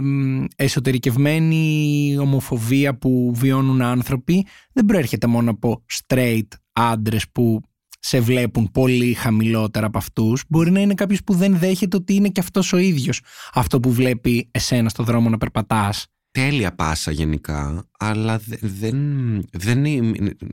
εσωτερικευμένη 0.56 2.18
ομοφοβία 2.20 2.98
που 2.98 3.32
βιώνουν 3.36 3.82
άνθρωποι 3.82 4.46
δεν 4.74 4.86
προέρχεται 4.86 5.28
μόνο 5.28 5.52
από 5.52 5.86
straight 5.88 6.48
άντρες 6.74 7.30
που 7.32 7.62
σε 8.06 8.20
βλέπουν 8.20 8.72
πολύ 8.72 9.14
χαμηλότερα 9.14 9.86
από 9.86 9.98
αυτούς. 9.98 10.44
Μπορεί 10.50 10.72
να 10.72 10.80
είναι 10.80 10.94
κάποιος 10.94 11.24
που 11.24 11.34
δεν 11.34 11.58
δέχεται 11.58 11.98
ότι 11.98 12.14
είναι 12.14 12.30
και 12.30 12.40
αυτός 12.40 12.74
ο 12.74 12.78
ίδιος 12.78 13.22
αυτό 13.54 13.80
που 13.80 13.92
βλέπει 13.92 14.48
εσένα 14.52 14.90
στο 14.90 15.04
δρόμο 15.04 15.30
να 15.30 15.38
περπατάς 15.38 16.08
τέλεια 16.32 16.76
πάσα 16.76 17.12
γενικά, 17.12 17.90
αλλά 18.00 18.42
δεν, 18.60 18.98
δεν 19.52 19.84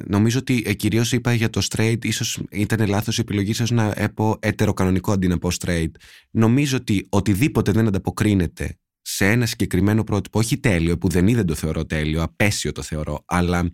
νομίζω 0.06 0.38
ότι 0.38 0.62
ε, 0.66 0.72
κυρίως 0.72 1.12
είπα 1.12 1.32
για 1.32 1.50
το 1.50 1.66
straight, 1.70 2.04
ίσως 2.04 2.40
ήταν 2.50 2.88
λάθος 2.88 3.18
η 3.18 3.20
επιλογή 3.20 3.52
σας 3.52 3.70
να 3.70 3.94
πω 4.14 4.36
ετεροκανονικό 4.40 5.12
αντί 5.12 5.28
να 5.28 5.38
πω 5.38 5.48
straight. 5.60 5.90
Νομίζω 6.30 6.76
ότι 6.76 7.06
οτιδήποτε 7.08 7.72
δεν 7.72 7.86
ανταποκρίνεται 7.86 8.78
σε 9.00 9.26
ένα 9.26 9.46
συγκεκριμένο 9.46 10.04
πρότυπο, 10.04 10.38
όχι 10.38 10.58
τέλειο, 10.58 10.98
που 10.98 11.08
δεν 11.08 11.28
είδε 11.28 11.44
το 11.44 11.54
θεωρώ 11.54 11.86
τέλειο, 11.86 12.22
απέσιο 12.22 12.72
το 12.72 12.82
θεωρώ, 12.82 13.22
αλλά 13.26 13.70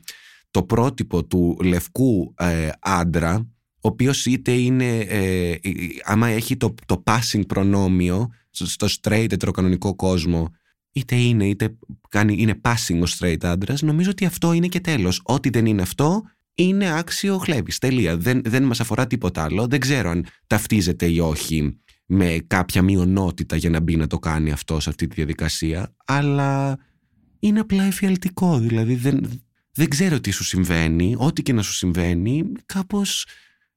το 0.51 0.63
πρότυπο 0.63 1.25
του 1.25 1.57
λευκού 1.63 2.35
ε, 2.37 2.69
άντρα, 2.81 3.47
ο 3.87 3.89
οποίος 3.89 4.27
είτε 4.27 4.53
είναι, 4.53 4.99
ε, 4.99 5.55
άμα 6.05 6.27
έχει 6.27 6.57
το, 6.57 6.75
το 6.87 7.03
passing 7.07 7.47
προνόμιο 7.47 8.31
στο 8.51 8.87
straight 9.01 9.33
ετεροκανονικό 9.33 9.95
κόσμο, 9.95 10.55
είτε 10.93 11.17
είναι 11.17 11.49
είτε 11.49 11.77
κάνει, 12.09 12.37
είναι 12.39 12.61
passing 12.63 13.01
ο 13.01 13.13
straight 13.19 13.45
άντρας, 13.45 13.83
νομίζω 13.83 14.11
ότι 14.11 14.25
αυτό 14.25 14.53
είναι 14.53 14.67
και 14.67 14.81
τέλος. 14.81 15.21
Ό,τι 15.25 15.51
δεν 15.51 15.67
είναι 15.67 15.83
αυτό 15.83 16.23
είναι 16.55 16.99
άξιο 16.99 17.39
χλέβης. 17.39 17.79
Τελεία. 17.79 18.17
Δεν, 18.17 18.41
δεν 18.45 18.63
μας 18.63 18.81
αφορά 18.81 19.07
τίποτα 19.07 19.43
άλλο. 19.43 19.67
Δεν 19.67 19.81
ξέρω 19.81 20.11
αν 20.11 20.27
ταυτίζεται 20.47 21.07
ή 21.07 21.19
όχι 21.19 21.81
με 22.07 22.39
κάποια 22.47 22.83
μειονότητα 22.83 23.57
για 23.57 23.71
να 23.71 23.81
μπει 23.81 23.97
να 23.97 24.07
το 24.07 24.19
κάνει 24.19 24.51
αυτό 24.51 24.81
σε 24.81 24.91
αυτή 24.91 25.07
τη 25.07 25.15
διαδικασία, 25.15 25.95
αλλά 26.05 26.79
είναι 27.39 27.61
απλά 27.61 27.85
εφιαλτικό. 27.85 28.59
Δηλαδή 28.59 28.95
δεν, 28.95 29.41
δεν 29.73 29.89
ξέρω 29.89 30.21
τι 30.21 30.31
σου 30.31 30.45
συμβαίνει, 30.45 31.15
ό,τι 31.19 31.43
και 31.43 31.53
να 31.53 31.63
σου 31.63 31.73
συμβαίνει, 31.73 32.53
κάπως 32.67 33.27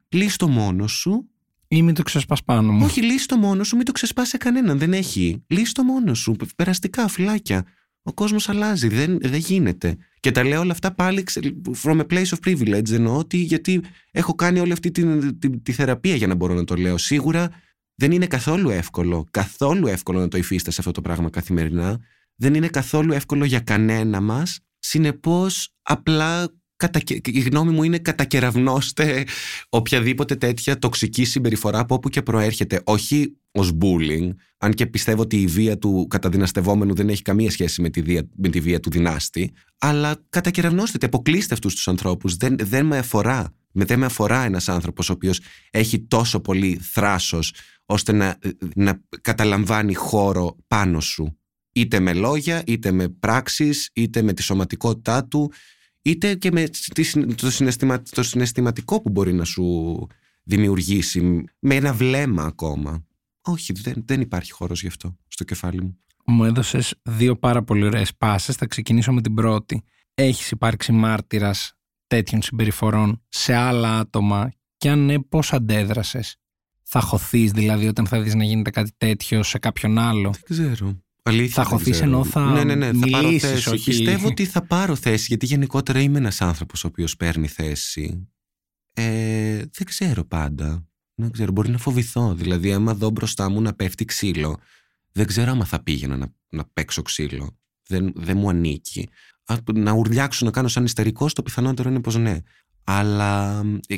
λύσει 0.10 0.38
το 0.38 0.48
μόνος 0.48 0.92
σου 0.92 1.30
ή 1.68 1.82
μην 1.82 1.94
το 1.94 2.04
ξεσπάς 2.04 2.44
πάνω 2.44 2.72
μου. 2.72 2.86
Όχι, 2.86 3.02
λύσει 3.02 3.28
το 3.28 3.38
μόνος 3.38 3.68
σου, 3.68 3.76
μην 3.76 3.86
το 3.86 3.92
ξεσπάς 3.92 4.28
σε 4.28 4.38
κανέναν. 4.38 4.78
Δεν 4.78 4.94
έχει. 4.94 5.44
Λύσει 5.48 5.74
το 5.74 5.84
μόνος 5.84 6.20
σου. 6.20 6.36
Περαστικά, 6.56 7.08
φυλάκια. 7.08 7.66
Ο 8.02 8.14
κόσμος 8.14 8.50
αλλάζει. 8.50 8.88
Δεν, 8.88 9.18
δεν 9.22 9.40
γίνεται. 9.40 9.98
Και 10.20 10.32
τα 10.32 10.44
λέω 10.44 10.60
όλα 10.60 10.72
αυτά 10.72 10.94
πάλι 10.94 11.24
from 11.84 12.00
a 12.00 12.06
place 12.14 12.26
of 12.26 12.38
privilege. 12.48 12.92
Εννοώ 12.92 13.18
ότι 13.18 13.38
γιατί 13.38 13.82
έχω 14.12 14.36
κάνει 14.36 14.60
όλη 14.60 14.72
αυτή 14.72 14.92
τη, 14.92 15.34
τη, 15.34 15.60
τη, 15.60 15.72
θεραπεία 15.72 16.16
για 16.16 16.28
να 16.28 16.36
μπορώ 16.36 16.54
να 16.54 16.64
το 16.64 16.76
λέω. 16.76 16.98
Σίγουρα 16.98 17.50
δεν 17.96 18.12
είναι 18.12 18.28
καθόλου 18.28 18.70
εύκολο. 18.70 19.28
Καθόλου 19.32 19.88
εύκολο 19.88 20.20
να 20.20 20.28
το 20.28 20.38
υφίστε 20.38 20.72
σε 20.72 20.78
αυτό 20.80 20.92
το 20.92 21.02
πράγμα 21.02 21.30
καθημερινά. 21.30 22.00
Δεν 22.36 22.54
είναι 22.54 22.68
καθόλου 22.68 23.14
εύκολο 23.14 23.46
για 23.46 23.60
κανένα 23.60 24.22
μας. 24.22 24.60
Συνεπώς, 24.80 25.74
απλά 25.82 26.48
κατα... 26.48 26.59
η 27.24 27.40
γνώμη 27.40 27.72
μου 27.72 27.84
είναι 27.84 27.98
κατακεραυνώστε 27.98 29.26
οποιαδήποτε 29.70 30.36
τέτοια 30.36 30.80
τοξική 30.80 31.26
συμπεριφορά 31.26 31.80
από 31.80 31.96
όπου 31.96 32.10
και 32.10 32.22
προέρχεται. 32.22 32.82
Όχι 32.84 33.38
ως 33.52 33.72
bullying, 33.82 34.30
αν 34.58 34.74
και 34.74 34.86
πιστεύω 34.86 35.22
ότι 35.22 35.42
η 35.42 35.46
βία 35.46 35.78
του 35.78 36.08
καταδυναστευόμενου 36.10 36.94
δεν 36.94 37.10
έχει 37.10 37.22
καμία 37.22 37.52
σχέση 37.52 37.82
με 37.82 37.90
τη, 37.90 38.02
βία, 38.02 38.30
με 38.36 38.50
τη 38.50 38.60
βία 38.60 38.80
του 38.80 38.90
δυνάστη, 38.90 39.52
αλλά 39.78 40.16
κατακεραυνώστε, 40.30 41.06
αποκλείστε 41.06 41.54
αυτούς 41.54 41.76
τους 41.76 41.88
ανθρώπους. 41.88 42.36
Δεν, 42.36 42.56
δεν 42.60 42.86
με 42.86 42.98
αφορά. 42.98 43.54
Με 43.72 43.86
δεν 43.86 44.00
με 44.00 44.06
αφορά 44.06 44.44
ένας 44.44 44.70
άνθρωπος 44.70 45.10
ο 45.10 45.14
οποίος 45.14 45.40
έχει 45.72 46.00
τόσο 46.00 46.40
πολύ 46.40 46.80
θράσος 46.82 47.54
ώστε 47.86 48.12
να, 48.12 48.38
να 48.76 49.02
καταλαμβάνει 49.22 49.94
χώρο 49.94 50.56
πάνω 50.68 51.00
σου. 51.00 51.38
Είτε 51.72 52.00
με 52.00 52.14
λόγια, 52.14 52.64
είτε 52.66 52.92
με 52.92 53.10
πράξεις, 53.10 53.90
είτε 53.94 54.22
με 54.22 54.34
τη 54.34 54.42
σωματικότητά 54.42 55.26
του, 55.26 55.52
είτε 56.10 56.36
και 56.36 56.52
με 56.52 56.70
το, 57.36 57.52
συναισθημα, 57.52 58.02
το 58.02 58.24
συναισθηματικό 58.24 59.02
που 59.02 59.10
μπορεί 59.10 59.34
να 59.34 59.44
σου 59.44 60.08
δημιουργήσει 60.44 61.44
με 61.60 61.76
ένα 61.76 61.94
βλέμμα 61.94 62.44
ακόμα. 62.44 63.06
Όχι, 63.42 63.74
δεν, 63.74 64.04
δεν 64.06 64.22
υπάρχει 64.22 64.52
χώρος 64.52 64.82
γι' 64.82 64.88
αυτό 64.88 65.18
στο 65.28 65.44
κεφάλι 65.44 65.82
μου. 65.82 66.00
Μου 66.26 66.44
έδωσες 66.44 66.96
δύο 67.04 67.36
πάρα 67.36 67.64
πολύ 67.64 67.86
ωραίες 67.86 68.16
πάσες. 68.16 68.56
Θα 68.56 68.66
ξεκινήσω 68.66 69.14
με 69.14 69.22
την 69.22 69.34
πρώτη. 69.34 69.84
Έχεις 70.14 70.52
υπάρξει 70.52 70.92
μάρτυρας 70.92 71.74
τέτοιων 72.08 72.42
συμπεριφορών 72.42 73.22
σε 73.30 73.54
άλλα 73.54 73.98
άτομα 74.00 74.52
και 74.78 74.90
αν 74.90 75.06
ναι, 75.06 75.20
πώς 75.20 75.54
αντέδρασες; 75.54 76.36
Θα 76.84 77.00
χωθείς 77.00 77.52
δηλαδή 77.52 77.88
όταν 77.88 78.08
θα 78.08 78.22
δεις 78.22 78.36
να 78.36 78.44
γίνεται 78.44 78.70
κάτι 78.70 78.92
τέτοιο 78.98 79.44
σε 79.44 79.60
κάποιον 79.60 79.98
άλλο; 79.98 80.34
Δεν 80.48 80.58
ξέρω. 80.74 81.02
Αλήθεια, 81.30 81.64
θα 81.64 81.70
χωθεί 81.70 81.98
ενώ 81.98 82.24
θα. 82.24 82.52
Ναι, 82.52 82.64
ναι, 82.64 82.76
ναι, 82.76 82.94
μιλήσεις, 82.94 83.12
θα 83.12 83.18
πάρω 83.22 83.40
θέση. 83.40 83.70
όχι... 83.70 83.90
Πιστεύω 83.90 84.28
ότι 84.28 84.46
θα 84.46 84.62
πάρω 84.62 84.96
θέση, 84.96 85.26
γιατί 85.28 85.46
γενικότερα 85.46 86.00
είμαι 86.00 86.18
ένας 86.18 86.42
άνθρωπος 86.42 86.84
ο 86.84 86.88
οποίος 86.88 87.18
παίρνει 87.18 87.48
θέση. 87.48 88.28
Ε, 88.94 89.56
δεν 89.58 89.86
ξέρω 89.86 90.24
πάντα. 90.24 90.88
Δεν 91.16 91.32
ξέρω, 91.32 91.52
μπορεί 91.52 91.70
να 91.70 91.78
φοβηθώ. 91.78 92.34
Δηλαδή, 92.34 92.74
άμα 92.74 92.94
δω 92.94 93.10
μπροστά 93.10 93.50
μου 93.50 93.62
να 93.62 93.74
πέφτει 93.74 94.06
ξύλο, 94.06 94.60
δεν 95.12 95.26
ξέρω 95.28 95.52
άμα 95.52 95.66
θα 95.66 95.84
πήγαινα 95.84 96.18
να, 96.18 96.34
να 96.50 96.66
παίξω 96.74 97.02
ξύλο. 97.02 97.58
Δεν, 97.88 98.12
δεν 98.16 98.38
μου 98.38 98.50
ανήκει. 98.50 99.10
Να 99.74 99.92
ουρλιάξω 99.92 100.46
να 100.46 100.52
κάνω 100.52 100.68
σαν 100.68 100.86
ιστερικό, 100.86 101.28
το 101.34 101.44
πιθανότερο 101.44 101.90
είναι 101.90 102.02
πως 102.02 102.16
ναι. 102.16 102.40
Αλλά 102.84 103.64
ε, 103.88 103.96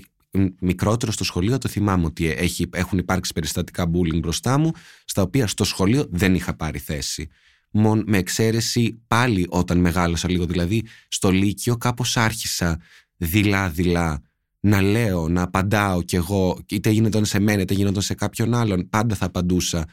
μικρότερο 0.60 1.12
στο 1.12 1.24
σχολείο 1.24 1.58
το 1.58 1.68
θυμάμαι 1.68 2.06
ότι 2.06 2.28
έχει, 2.28 2.70
έχουν 2.74 2.98
υπάρξει 2.98 3.34
περιστατικά 3.34 3.92
bullying 3.94 4.20
μπροστά 4.20 4.58
μου 4.58 4.72
στα 5.06 5.22
οποία 5.22 5.48
στο 5.48 5.64
σχολείο 5.64 6.08
δεν 6.10 6.36
είχα 6.36 6.56
πάρει 6.56 6.80
θέση. 6.80 7.30
Μον, 7.72 8.04
με 8.08 8.18
εξαίρεση 8.18 9.02
πάλι 9.08 9.46
όταν 9.50 9.78
μεγάλωσα 9.78 10.30
λίγο 10.30 10.46
δηλαδή 10.46 10.84
στο 11.08 11.32
Λύκειο 11.32 11.78
κάπως 11.78 12.18
άρχισα 12.18 12.80
δειλά-δειλά 13.18 14.22
να 14.60 14.82
λέω, 14.82 15.28
να 15.28 15.42
απαντάω 15.42 16.04
κι 16.04 16.16
εγώ 16.16 16.60
είτε 16.70 16.90
γίνονταν 16.90 17.26
σε 17.26 17.40
μένα 17.40 17.62
είτε 17.62 17.74
γίνονταν 17.74 18.02
σε 18.02 18.14
κάποιον 18.14 18.54
άλλον 18.54 18.90
πάντα 18.90 19.16
θα 19.16 19.26
απαντούσα. 19.26 19.86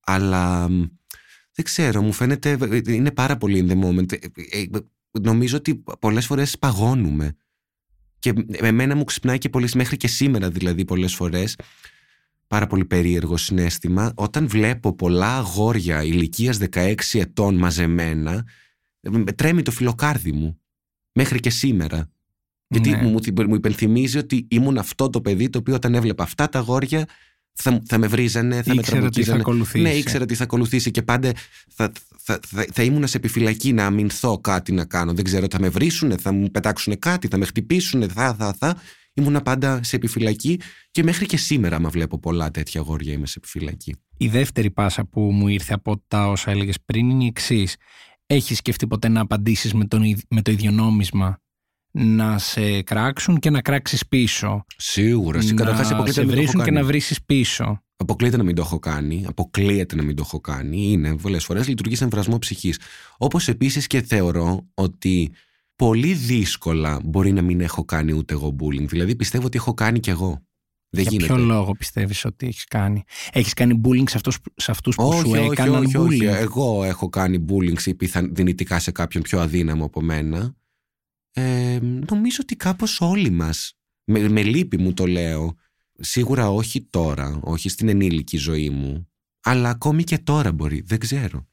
Αλλά 0.00 0.66
δεν 1.52 1.64
ξέρω 1.64 2.02
μου 2.02 2.12
φαίνεται 2.12 2.58
είναι 2.86 3.10
πάρα 3.10 3.36
πολύ 3.36 3.66
in 3.68 3.72
the 3.72 3.84
moment. 3.84 4.12
Ε, 4.12 4.16
ε, 4.60 4.66
νομίζω 5.20 5.56
ότι 5.56 5.82
πολλές 5.98 6.26
φορές 6.26 6.58
παγώνουμε 6.58 7.36
και 8.20 8.32
εμένα 8.50 8.96
μου 8.96 9.04
ξυπνάει 9.04 9.38
και 9.38 9.48
πολλές, 9.48 9.74
μέχρι 9.74 9.96
και 9.96 10.08
σήμερα 10.08 10.50
δηλαδή 10.50 10.84
πολλές 10.84 11.14
φορές, 11.14 11.56
πάρα 12.46 12.66
πολύ 12.66 12.84
περίεργο 12.84 13.36
συνέστημα, 13.36 14.12
όταν 14.14 14.48
βλέπω 14.48 14.94
πολλά 14.94 15.36
αγόρια 15.36 16.02
ηλικίας 16.02 16.58
16 16.70 16.94
ετών 17.12 17.54
μαζεμένα, 17.54 18.46
τρέμει 19.34 19.62
το 19.62 19.70
φιλοκάρδι 19.70 20.32
μου, 20.32 20.60
μέχρι 21.12 21.40
και 21.40 21.50
σήμερα. 21.50 22.10
Γιατί 22.66 22.90
ναι. 22.90 23.02
μου, 23.02 23.20
μου 23.48 23.54
υπενθυμίζει 23.54 24.18
ότι 24.18 24.46
ήμουν 24.50 24.78
αυτό 24.78 25.10
το 25.10 25.20
παιδί 25.20 25.50
το 25.50 25.58
οποίο 25.58 25.74
όταν 25.74 25.94
έβλεπα 25.94 26.22
αυτά 26.22 26.48
τα 26.48 26.58
αγόρια 26.58 27.06
θα, 27.52 27.82
θα 27.86 27.98
με 27.98 28.06
βρίζανε, 28.06 28.62
θα 28.62 28.72
ήξερα 28.74 29.00
με 29.02 29.10
τι 29.10 29.24
θα 29.24 29.34
ακολουθήσει. 29.34 29.82
Ναι, 29.82 29.90
ήξερα 29.90 30.24
τι 30.24 30.34
θα 30.34 30.44
ακολουθήσει 30.44 30.90
και 30.90 31.02
πάντα 31.02 31.32
θα, 31.68 31.92
θα, 32.30 32.40
θα, 32.46 32.66
θα 32.72 32.82
ήμουν 32.82 33.06
σε 33.06 33.16
επιφυλακή 33.16 33.72
να 33.72 33.86
αμυνθώ 33.86 34.38
κάτι 34.38 34.72
να 34.72 34.84
κάνω. 34.84 35.12
Δεν 35.12 35.24
ξέρω, 35.24 35.46
θα 35.50 35.60
με 35.60 35.68
βρίσουν, 35.68 36.18
θα 36.18 36.32
μου 36.32 36.50
πετάξουν 36.50 36.98
κάτι, 36.98 37.28
θα 37.28 37.36
με 37.36 37.44
χτυπήσουν, 37.44 38.08
θα, 38.08 38.34
θα, 38.34 38.54
θα. 38.58 38.76
Ήμουν 39.14 39.42
πάντα 39.42 39.80
σε 39.82 39.96
επιφυλακή 39.96 40.60
και 40.90 41.02
μέχρι 41.02 41.26
και 41.26 41.36
σήμερα, 41.36 41.76
άμα 41.76 41.88
βλέπω 41.88 42.18
πολλά 42.18 42.50
τέτοια 42.50 42.80
αγόρια, 42.80 43.12
είμαι 43.12 43.26
σε 43.26 43.34
επιφυλακή. 43.36 43.94
Η 44.16 44.28
δεύτερη 44.28 44.70
πάσα 44.70 45.04
που 45.04 45.20
μου 45.20 45.48
ήρθε 45.48 45.74
από 45.74 46.02
τα 46.08 46.28
όσα 46.28 46.50
έλεγες 46.50 46.76
πριν 46.84 47.10
είναι 47.10 47.24
η 47.24 47.26
εξής. 47.26 47.76
Έχεις 48.26 48.58
σκεφτεί 48.58 48.86
ποτέ 48.86 49.08
να 49.08 49.20
απαντήσεις 49.20 49.74
με, 49.74 49.86
με 50.28 50.42
το 50.42 50.50
ίδιο 50.50 50.70
νόμισμα; 50.70 51.40
Να 51.90 52.38
σε 52.38 52.82
κράξουν 52.82 53.38
και 53.38 53.50
να 53.50 53.60
κράξεις 53.60 54.06
πίσω. 54.08 54.64
Σίγουρα. 54.76 55.42
Να 55.54 55.84
σε 56.06 56.24
βρίσουν 56.24 56.64
και 56.64 56.70
να 56.70 56.84
βρίσεις 56.84 57.24
πίσω. 57.24 57.82
Αποκλείεται 58.00 58.36
να 58.36 58.42
μην 58.42 58.54
το 58.54 58.62
έχω 58.62 58.78
κάνει. 58.78 59.24
Αποκλείεται 59.26 59.96
να 59.96 60.02
μην 60.02 60.16
το 60.16 60.22
έχω 60.26 60.40
κάνει. 60.40 60.90
Είναι 60.90 61.16
πολλές 61.16 61.44
φορές 61.44 61.68
λειτουργεί 61.68 61.94
σαν 61.94 62.08
βρασμό 62.10 62.38
ψυχής. 62.38 62.78
Όπως 63.18 63.48
επίσης 63.48 63.86
και 63.86 64.02
θεωρώ 64.02 64.68
ότι 64.74 65.32
πολύ 65.76 66.14
δύσκολα 66.14 67.00
μπορεί 67.04 67.32
να 67.32 67.42
μην 67.42 67.60
έχω 67.60 67.84
κάνει 67.84 68.12
ούτε 68.12 68.34
εγώ 68.34 68.56
bullying. 68.60 68.86
Δηλαδή 68.86 69.16
πιστεύω 69.16 69.46
ότι 69.46 69.56
έχω 69.56 69.74
κάνει 69.74 70.00
κι 70.00 70.10
εγώ. 70.10 70.44
Δεν 70.92 71.02
Για 71.02 71.10
γίνεται. 71.12 71.34
ποιο 71.34 71.44
λόγο 71.44 71.72
πιστεύεις 71.72 72.24
ότι 72.24 72.46
έχεις 72.46 72.64
κάνει; 72.64 73.02
Έχεις 73.32 73.54
κάνει 73.54 73.80
bullying 73.84 74.08
σε, 74.08 74.16
αυτούς, 74.16 74.38
σε 74.54 74.70
αυτούς 74.70 74.94
που 74.96 75.04
όχι, 75.04 75.20
σου 75.20 75.30
όχι, 75.30 75.44
έκαναν 75.50 75.84
όχι, 75.84 75.92
bullying; 75.96 76.06
όχι. 76.06 76.24
Εγώ 76.24 76.84
έχω 76.84 77.08
κάνει 77.08 77.44
bullying 77.48 77.82
ή 77.82 77.94
πιθαν, 77.94 78.34
δυνητικά 78.34 78.78
σε 78.78 78.90
κάποιον 78.90 79.22
πιο 79.22 79.40
αδύναμο 79.40 79.84
από 79.84 80.00
μένα. 80.00 80.56
Ε, 81.32 81.78
νομίζω 82.10 82.38
ότι 82.40 82.56
κάπως 82.56 83.00
όλοι 83.00 83.30
μας, 83.30 83.78
με, 84.04 84.28
με 84.28 84.42
λύπη 84.42 84.78
μου 84.78 84.92
το 84.92 85.06
λέω, 85.06 85.56
σίγουρα 86.00 86.50
όχι 86.50 86.86
τώρα, 86.90 87.40
όχι 87.42 87.68
στην 87.68 87.88
ενήλικη 87.88 88.36
ζωή 88.36 88.70
μου, 88.70 89.08
Αλλά 89.42 89.68
ακόμη 89.68 90.04
και 90.04 90.18
τώρα 90.18 90.52
μπορεί, 90.52 90.82
δεν 90.86 90.98
ξέρω. 90.98 91.48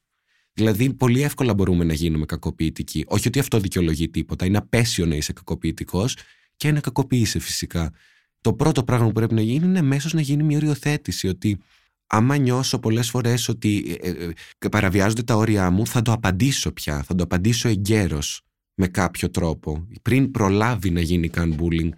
Δηλαδή, 0.54 0.94
πολύ 0.94 1.22
εύκολα 1.22 1.54
μπορούμε 1.54 1.84
να 1.84 1.94
γίνουμε 1.94 2.26
κακοποιητικοί. 2.26 3.04
Όχι 3.08 3.28
ότι 3.28 3.40
αυτό 3.40 3.60
δικαιολογεί 3.60 4.10
τίποτα. 4.10 4.46
Είναι 4.46 4.58
απέσιο 4.58 5.06
να 5.06 5.16
είσαι 5.16 5.34
κακοποιητικός 5.34 6.18
και 6.56 6.72
να 6.72 6.80
κακοποιείσαι 6.80 7.40
φυσικά. 7.40 7.94
Το 8.42 8.54
πρώτο 8.54 8.84
πράγμα 8.84 9.06
που 9.06 9.12
πρέπει 9.12 9.34
να 9.34 9.42
γίνει 9.42 9.66
είναι 9.66 9.82
μέσω 9.82 10.10
να 10.14 10.22
γίνει 10.22 10.44
μια 10.44 10.58
οριοθέτηση. 10.58 11.28
Ότι 11.28 11.60
άμα 12.08 12.38
νιώσω 12.38 12.80
πολλές 12.80 13.10
φορές 13.10 13.48
ότι 13.48 13.98
ε, 14.02 14.10
ε, 14.10 14.34
ε, 14.60 14.68
παραβιάζονται 14.68 15.24
τα 15.24 15.36
όρια 15.36 15.70
μου, 15.70 15.88
θα 15.88 16.02
το 16.02 16.12
απαντήσω 16.12 16.72
πια. 16.72 17.04
Θα 17.04 17.16
το 17.16 17.24
απαντήσω 17.24 17.70
εγκαίρως 17.70 18.42
με 18.74 18.88
κάποιο 18.88 19.30
τρόπο. 19.30 19.88
Πριν 20.02 20.32
προλάβει 20.32 20.90
να 20.90 21.02
γίνει 21.02 21.30
καν 21.30 21.60
bullying. 21.60 21.90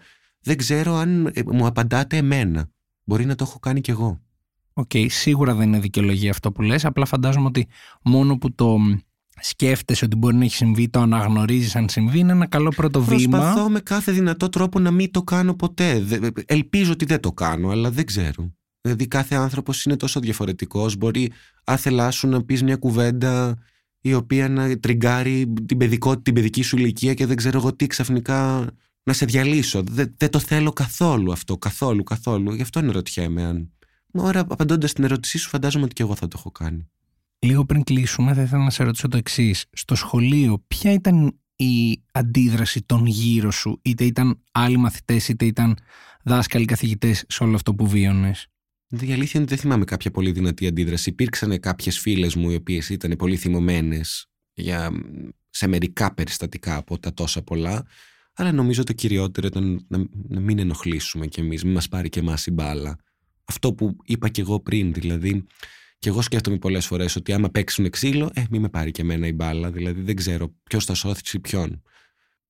Δεν 0.42 0.58
ξέρω 0.58 0.96
αν 0.96 1.32
μου 1.46 1.66
απαντάτε 1.66 2.18
εμένα. 2.18 2.70
Μπορεί 3.04 3.26
να 3.26 3.36
το 3.36 3.44
έχω 3.48 3.60
κάνει 3.60 3.82
κι 3.82 3.92
εγώ. 3.92 4.20
OK, 4.74 4.90
okay, 4.94 5.06
σίγουρα 5.10 5.54
δεν 5.54 5.68
είναι 5.68 5.80
δικαιολογία 5.80 6.32
αυτό 6.32 6.52
που 6.52 6.62
λες, 6.62 6.86
απλά 6.86 7.06
φαντάζομαι 7.06 7.46
ότι 7.46 7.68
μόνο 8.04 8.38
που 8.38 8.56
το 8.56 8.78
σκέφτεσαι 9.42 10.06
ότι 10.06 10.16
μπορεί 10.16 10.36
να 10.36 10.44
έχει 10.44 10.56
συμβεί, 10.56 10.90
το 10.90 11.00
αναγνωρίζεις 11.00 11.76
αν 11.76 11.90
συμβεί, 11.90 12.20
είναι 12.20 12.32
ένα 12.32 12.48
καλό 12.48 12.70
πρώτο 12.70 13.04
βήμα. 13.04 13.38
Προσπαθώ 13.38 13.70
με 13.70 13.80
κάθε 13.80 14.12
δυνατό 14.12 14.50
τρόπο 14.50 14.80
να 14.80 14.92
μην 14.92 15.12
το 15.12 15.24
κάνω 15.24 15.54
ποτέ. 15.54 16.06
Ελπίζω 16.46 16.92
ότι 16.92 17.06
δεν 17.06 17.20
το 17.20 17.32
κάνω, 17.32 17.70
αλλά 17.70 17.92
δεν 17.92 18.06
ξέρω. 18.06 18.54
Δηλαδή 18.82 19.08
κάθε 19.08 19.36
άνθρωπος 19.36 19.86
είναι 19.86 19.96
τόσο 19.96 20.20
διαφορετικός, 20.20 20.96
μπορεί 20.96 21.32
άθελά 21.64 22.12
σου 22.12 22.28
να 22.28 22.44
πεις 22.44 22.64
μια 22.64 22.76
κουβέντα 22.76 23.58
η 24.02 24.14
οποία 24.14 24.50
να 24.50 24.80
τριγκάρει 24.80 25.54
την, 25.66 25.78
παιδικό, 25.78 26.22
την 26.22 26.34
παιδική 26.34 26.62
σου 26.62 26.78
ηλικία 26.78 27.14
και 27.14 27.26
δεν 27.26 27.36
ξέρω 27.36 27.58
εγώ 27.58 27.76
τι 27.76 27.88
ξαφνικά 27.88 28.70
να 29.10 29.16
σε 29.16 29.26
διαλύσω. 29.26 29.84
Δεν, 29.84 30.14
δεν 30.18 30.30
το 30.30 30.40
θέλω 30.40 30.72
καθόλου 30.72 31.32
αυτό, 31.32 31.58
καθόλου, 31.58 32.04
καθόλου. 32.04 32.54
Γι' 32.54 32.62
αυτό 32.62 32.80
ερωτιέμαι 32.80 33.44
αν 33.44 33.72
Ωραία, 34.12 34.46
απαντώντας 34.50 34.90
στην 34.90 35.04
ερώτησή 35.04 35.38
σου, 35.38 35.50
φαντάζομαι 35.50 35.84
ότι 35.84 35.94
και 35.94 36.04
εγώ 36.04 36.16
θα 36.16 36.28
το 36.28 36.36
έχω 36.40 36.52
κάνει. 36.52 36.90
Λίγο 37.40 37.66
πριν 37.66 37.84
κλείσουμε, 37.84 38.34
θα 38.34 38.42
ήθελα 38.42 38.64
να 38.64 38.70
σε 38.70 38.84
ρωτήσω 38.84 39.08
το 39.08 39.18
εξής. 39.18 39.66
Στο 39.72 39.96
σχολείο, 39.96 40.64
ποια 40.68 40.94
ήταν 40.94 41.40
η 41.56 42.04
αντίδραση 42.12 42.82
των 42.82 43.06
γύρω 43.06 43.52
σου, 43.52 43.80
είτε 43.82 44.04
ήταν 44.06 44.44
άλλοι 44.52 44.78
μαθητές, 44.78 45.28
είτε 45.28 45.46
ήταν 45.46 45.78
δάσκαλοι 46.24 46.66
καθηγητές 46.66 47.24
σε 47.28 47.44
όλο 47.44 47.56
αυτό 47.56 47.76
που 47.76 47.88
βίωνες; 47.88 48.48
Η 48.90 48.96
αλήθεια 48.96 49.32
είναι 49.34 49.44
ότι 49.44 49.46
δεν 49.46 49.58
θυμάμαι 49.58 49.86
κάποια 49.86 50.12
πολύ 50.12 50.32
δυνατή 50.32 50.68
αντίδραση. 50.68 51.10
Υπήρξαν 51.10 51.60
κάποιες 51.60 52.00
φίλες 52.00 52.36
μου 52.36 52.50
οι 52.50 52.56
οποίες 52.56 52.90
ήταν 52.90 53.16
πολύ 53.18 53.38
θυμωμένες 53.38 54.30
για, 54.54 54.92
σε 55.50 55.68
μερικά 55.68 56.14
περιστατικά 56.14 56.76
από 56.76 57.00
τα 57.00 57.14
τόσα 57.14 57.42
πολλά. 57.42 57.86
Αλλά 58.40 58.52
νομίζω 58.52 58.84
το 58.84 58.94
κυριότερο 58.94 59.48
ήταν 59.48 59.86
να, 59.88 60.06
να 60.28 60.40
μην 60.40 60.60
ενοχλήσουμε 60.60 61.28
κι 61.28 61.40
εμείς, 61.40 61.64
μην 61.64 61.74
μας 61.74 61.88
πάρει 61.88 62.10
και 62.10 62.20
εμάς 62.20 62.46
η 62.46 62.52
μπάλα 62.52 62.98
αυτό 63.50 63.74
που 63.74 63.98
είπα 64.04 64.30
και 64.30 64.42
εγώ 64.42 64.60
πριν. 64.60 64.94
Δηλαδή, 64.94 65.46
και 66.00 66.10
εγώ 66.10 66.22
σκέφτομαι 66.22 66.58
πολλές 66.58 66.86
φορές 66.86 67.16
ότι 67.16 67.34
άμα 67.34 67.50
παίξουν 67.50 67.90
ξύλο, 67.90 68.32
ε, 68.34 68.44
μην 68.50 68.62
με 68.62 68.70
πάρει 68.70 68.92
και 68.92 69.02
εμένα 69.02 69.28
η 69.28 69.34
μπάλα. 69.34 69.72
Δηλαδή, 69.72 70.02
δεν 70.02 70.16
ξέρω 70.16 70.56
ποιος 70.64 70.86
θα 70.86 70.94
σώθει 70.94 71.40
ποιον. 71.40 71.82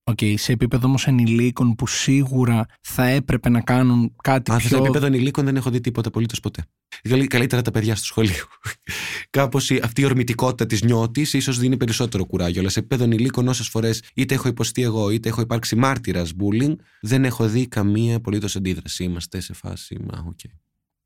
OK, 0.10 0.18
okay, 0.22 0.34
σε 0.38 0.52
επίπεδο 0.52 0.88
όμως 0.88 1.08
ενηλίκων 1.08 1.76
που 1.76 1.88
σίγουρα 1.88 2.66
θα 2.82 3.06
έπρεπε 3.06 3.50
να 3.50 3.62
κάνουν 3.62 4.16
κάτι 4.24 4.52
Α, 4.52 4.58
πιο... 4.58 4.70
Σε 4.70 4.76
επίπεδο 4.76 5.06
ενηλίκων 5.06 5.46
δεν 5.46 5.56
έχω 5.56 5.70
δει 5.70 5.82
τίποτα 5.82 6.08
απολύτως 6.08 6.40
ποτέ. 6.40 6.66
Δηλαδή, 7.04 7.28
καλύτερα 7.28 7.62
τα 7.62 7.72
παιδιά 7.72 7.96
στο 7.96 8.06
σχολείο. 8.06 8.46
Κάπως 9.30 9.72
αυτή 9.72 10.02
η 10.02 10.06
ορμητικότητα 10.06 10.66
της 10.66 10.84
νιώτης 10.84 11.34
ίσως 11.34 11.60
δίνει 11.60 11.78
περισσότερο 11.78 12.26
κουράγιο. 12.26 12.60
Αλλά 12.60 12.70
σε 12.70 12.80
επίπεδο 12.80 13.04
ενηλίκων, 13.04 13.48
όσες 13.48 13.68
φορές 13.68 14.04
είτε 14.14 14.34
έχω 14.34 14.48
υποστεί 14.48 14.82
εγώ, 14.82 15.10
είτε 15.10 15.30
έχω 15.30 15.42
υπάρξει 15.42 15.76
μάρτυρας 15.76 16.32
bullying, 16.40 16.76
δεν 17.02 17.26
έχω 17.26 17.48
δει 17.48 17.68
καμία 17.68 18.16
απολύτως 18.16 18.56
αντίδραση. 18.56 19.04
Είμαστε 19.04 19.40
σε 19.40 19.54
φάση. 19.54 19.98
Μα, 20.00 20.34
okay 20.34 20.50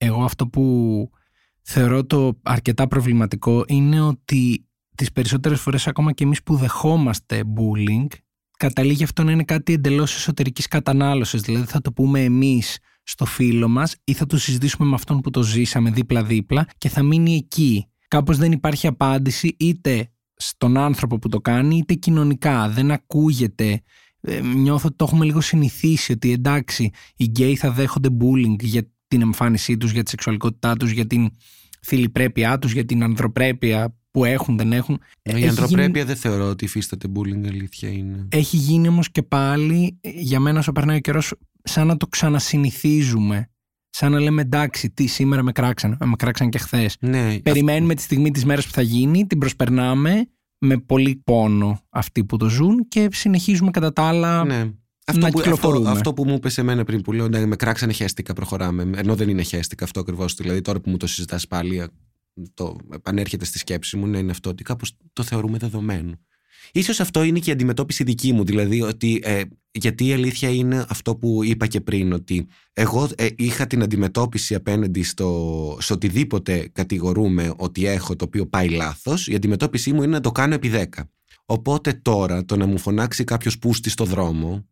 εγώ 0.05 0.23
αυτό 0.23 0.47
που 0.47 1.09
θεωρώ 1.61 2.05
το 2.05 2.39
αρκετά 2.43 2.87
προβληματικό 2.87 3.63
είναι 3.67 4.01
ότι 4.01 4.65
τις 4.95 5.11
περισσότερες 5.11 5.59
φορές 5.59 5.87
ακόμα 5.87 6.11
και 6.11 6.23
εμείς 6.23 6.43
που 6.43 6.55
δεχόμαστε 6.55 7.43
bullying 7.55 8.07
καταλήγει 8.57 9.03
αυτό 9.03 9.23
να 9.23 9.31
είναι 9.31 9.43
κάτι 9.43 9.73
εντελώς 9.73 10.15
εσωτερικής 10.15 10.67
κατανάλωσης 10.67 11.41
δηλαδή 11.41 11.65
θα 11.65 11.81
το 11.81 11.91
πούμε 11.91 12.23
εμείς 12.23 12.77
στο 13.03 13.25
φίλο 13.25 13.67
μας 13.67 13.95
ή 14.03 14.13
θα 14.13 14.25
το 14.25 14.37
συζητήσουμε 14.37 14.87
με 14.87 14.95
αυτόν 14.95 15.21
που 15.21 15.29
το 15.29 15.43
ζήσαμε 15.43 15.91
δίπλα-δίπλα 15.91 16.67
και 16.77 16.89
θα 16.89 17.03
μείνει 17.03 17.35
εκεί. 17.35 17.87
Κάπως 18.07 18.37
δεν 18.37 18.51
υπάρχει 18.51 18.87
απάντηση 18.87 19.55
είτε 19.59 20.11
στον 20.35 20.77
άνθρωπο 20.77 21.19
που 21.19 21.29
το 21.29 21.41
κάνει 21.41 21.77
είτε 21.77 21.93
κοινωνικά. 21.93 22.69
Δεν 22.69 22.91
ακούγεται. 22.91 23.81
Ε, 24.21 24.39
νιώθω 24.39 24.87
ότι 24.87 24.95
το 24.95 25.05
έχουμε 25.05 25.25
λίγο 25.25 25.41
συνηθίσει 25.41 26.11
ότι 26.11 26.31
εντάξει 26.31 26.89
οι 27.15 27.23
γκέι 27.23 27.55
θα 27.55 27.71
δέχονται 27.71 28.09
bullying 28.19 28.59
για 28.59 28.91
την 29.07 29.21
εμφάνισή 29.21 29.77
τους, 29.77 29.91
για 29.91 30.03
τη 30.03 30.09
σεξουαλικότητά 30.09 30.75
τους, 30.75 30.91
για 30.91 31.07
την 31.07 31.29
φιλιπρέπειά 31.81 32.59
τους, 32.59 32.71
για 32.71 32.85
την 32.85 33.03
ανθρωπρέπεια 33.03 33.97
που 34.13 34.25
έχουν, 34.25 34.57
δεν 34.57 34.73
έχουν. 34.73 34.99
Ε, 35.21 35.39
η 35.39 35.47
ανθρωπρέπεια 35.47 36.05
δεν 36.05 36.15
θεωρώ 36.15 36.49
ότι 36.49 36.65
υφίσταται 36.65 37.07
bullying, 37.15 37.47
αλήθεια 37.47 37.89
είναι. 37.89 38.27
Έχει 38.31 38.57
γίνει 38.57 38.87
όμως 38.87 39.11
και 39.11 39.23
πάλι, 39.23 39.99
για 40.01 40.39
μένα 40.39 40.59
όσο 40.59 40.71
περνάει 40.71 40.97
ο 40.97 40.99
καιρός, 40.99 41.33
σαν 41.63 41.87
να 41.87 41.97
το 41.97 42.07
ξανασυνηθίζουμε. 42.07 43.47
Σαν 43.89 44.11
να 44.11 44.19
λέμε 44.19 44.41
εντάξει, 44.41 44.89
τι 44.89 45.07
σήμερα 45.07 45.43
με 45.43 45.51
κράξαν, 45.51 45.97
με 46.05 46.15
κράξαν 46.17 46.49
και 46.49 46.57
χθες. 46.57 46.97
Ναι, 46.99 47.39
Περιμένουμε 47.39 47.95
τη 47.95 48.01
στιγμή 48.01 48.31
της 48.31 48.45
μέρας 48.45 48.65
που 48.65 48.71
θα 48.71 48.81
γίνει, 48.81 49.27
την 49.27 49.37
προσπερνάμε 49.37 50.27
με 50.57 50.77
πολύ 50.77 51.21
πόνο 51.23 51.81
αυτοί 51.89 52.23
που 52.25 52.37
το 52.37 52.49
ζουν 52.49 52.87
και 52.87 53.07
συνεχίζουμε 53.11 53.71
κατά 53.71 53.93
τα 53.93 54.03
άλλα 54.03 54.43
ναι. 54.43 54.71
Αυτό, 55.05 55.27
που, 55.27 55.39
αυτό, 55.39 55.83
αυτό 55.85 56.13
που 56.13 56.25
μου 56.25 56.33
είπες 56.33 56.53
σε 56.53 56.63
μένα 56.63 56.83
πριν 56.83 57.01
που 57.01 57.11
λέω 57.11 57.27
ναι, 57.27 57.45
με 57.45 57.55
κράξανε 57.55 57.91
χέστηκα, 57.93 58.33
προχωράμε. 58.33 58.89
Ενώ 58.95 59.15
δεν 59.15 59.29
είναι 59.29 59.41
χέστηκα 59.41 59.83
αυτό 59.83 59.99
ακριβώς. 59.99 60.33
Δηλαδή 60.33 60.61
τώρα 60.61 60.79
που 60.79 60.89
μου 60.89 60.97
το 60.97 61.07
συζητάς 61.07 61.47
πάλι, 61.47 61.83
το 62.53 62.77
επανέρχεται 62.93 63.45
στη 63.45 63.57
σκέψη 63.57 63.97
μου, 63.97 64.07
ναι, 64.07 64.17
είναι 64.17 64.31
αυτό 64.31 64.49
ότι 64.49 64.63
κάπως 64.63 64.97
το 65.13 65.23
θεωρούμε 65.23 65.57
δεδομένο. 65.57 66.19
Ίσως 66.71 66.99
αυτό 66.99 67.23
είναι 67.23 67.39
και 67.39 67.49
η 67.49 67.53
αντιμετώπιση 67.53 68.03
δική 68.03 68.33
μου, 68.33 68.43
δηλαδή 68.43 68.81
ότι, 68.81 69.21
ε, 69.23 69.41
γιατί 69.71 70.07
η 70.07 70.13
αλήθεια 70.13 70.49
είναι 70.49 70.85
αυτό 70.89 71.15
που 71.15 71.43
είπα 71.43 71.67
και 71.67 71.81
πριν, 71.81 72.13
ότι 72.13 72.47
εγώ 72.73 73.09
ε, 73.15 73.27
είχα 73.35 73.67
την 73.67 73.83
αντιμετώπιση 73.83 74.55
απέναντι 74.55 75.03
στο, 75.03 75.77
σε 75.79 75.93
οτιδήποτε 75.93 76.69
κατηγορούμε 76.71 77.53
ότι 77.57 77.85
έχω 77.85 78.15
το 78.15 78.25
οποίο 78.25 78.47
πάει 78.47 78.69
λάθος, 78.69 79.27
η 79.27 79.35
αντιμετώπιση 79.35 79.93
μου 79.93 80.03
είναι 80.03 80.11
να 80.11 80.21
το 80.21 80.31
κάνω 80.31 80.53
επί 80.53 80.71
10. 80.73 80.85
Οπότε 81.45 81.93
τώρα 81.93 82.45
το 82.45 82.57
να 82.57 82.65
μου 82.65 82.77
φωνάξει 82.77 83.23
κάποιος 83.23 83.57
πούστη 83.59 83.89
στο 83.89 84.05
δρόμο, 84.05 84.65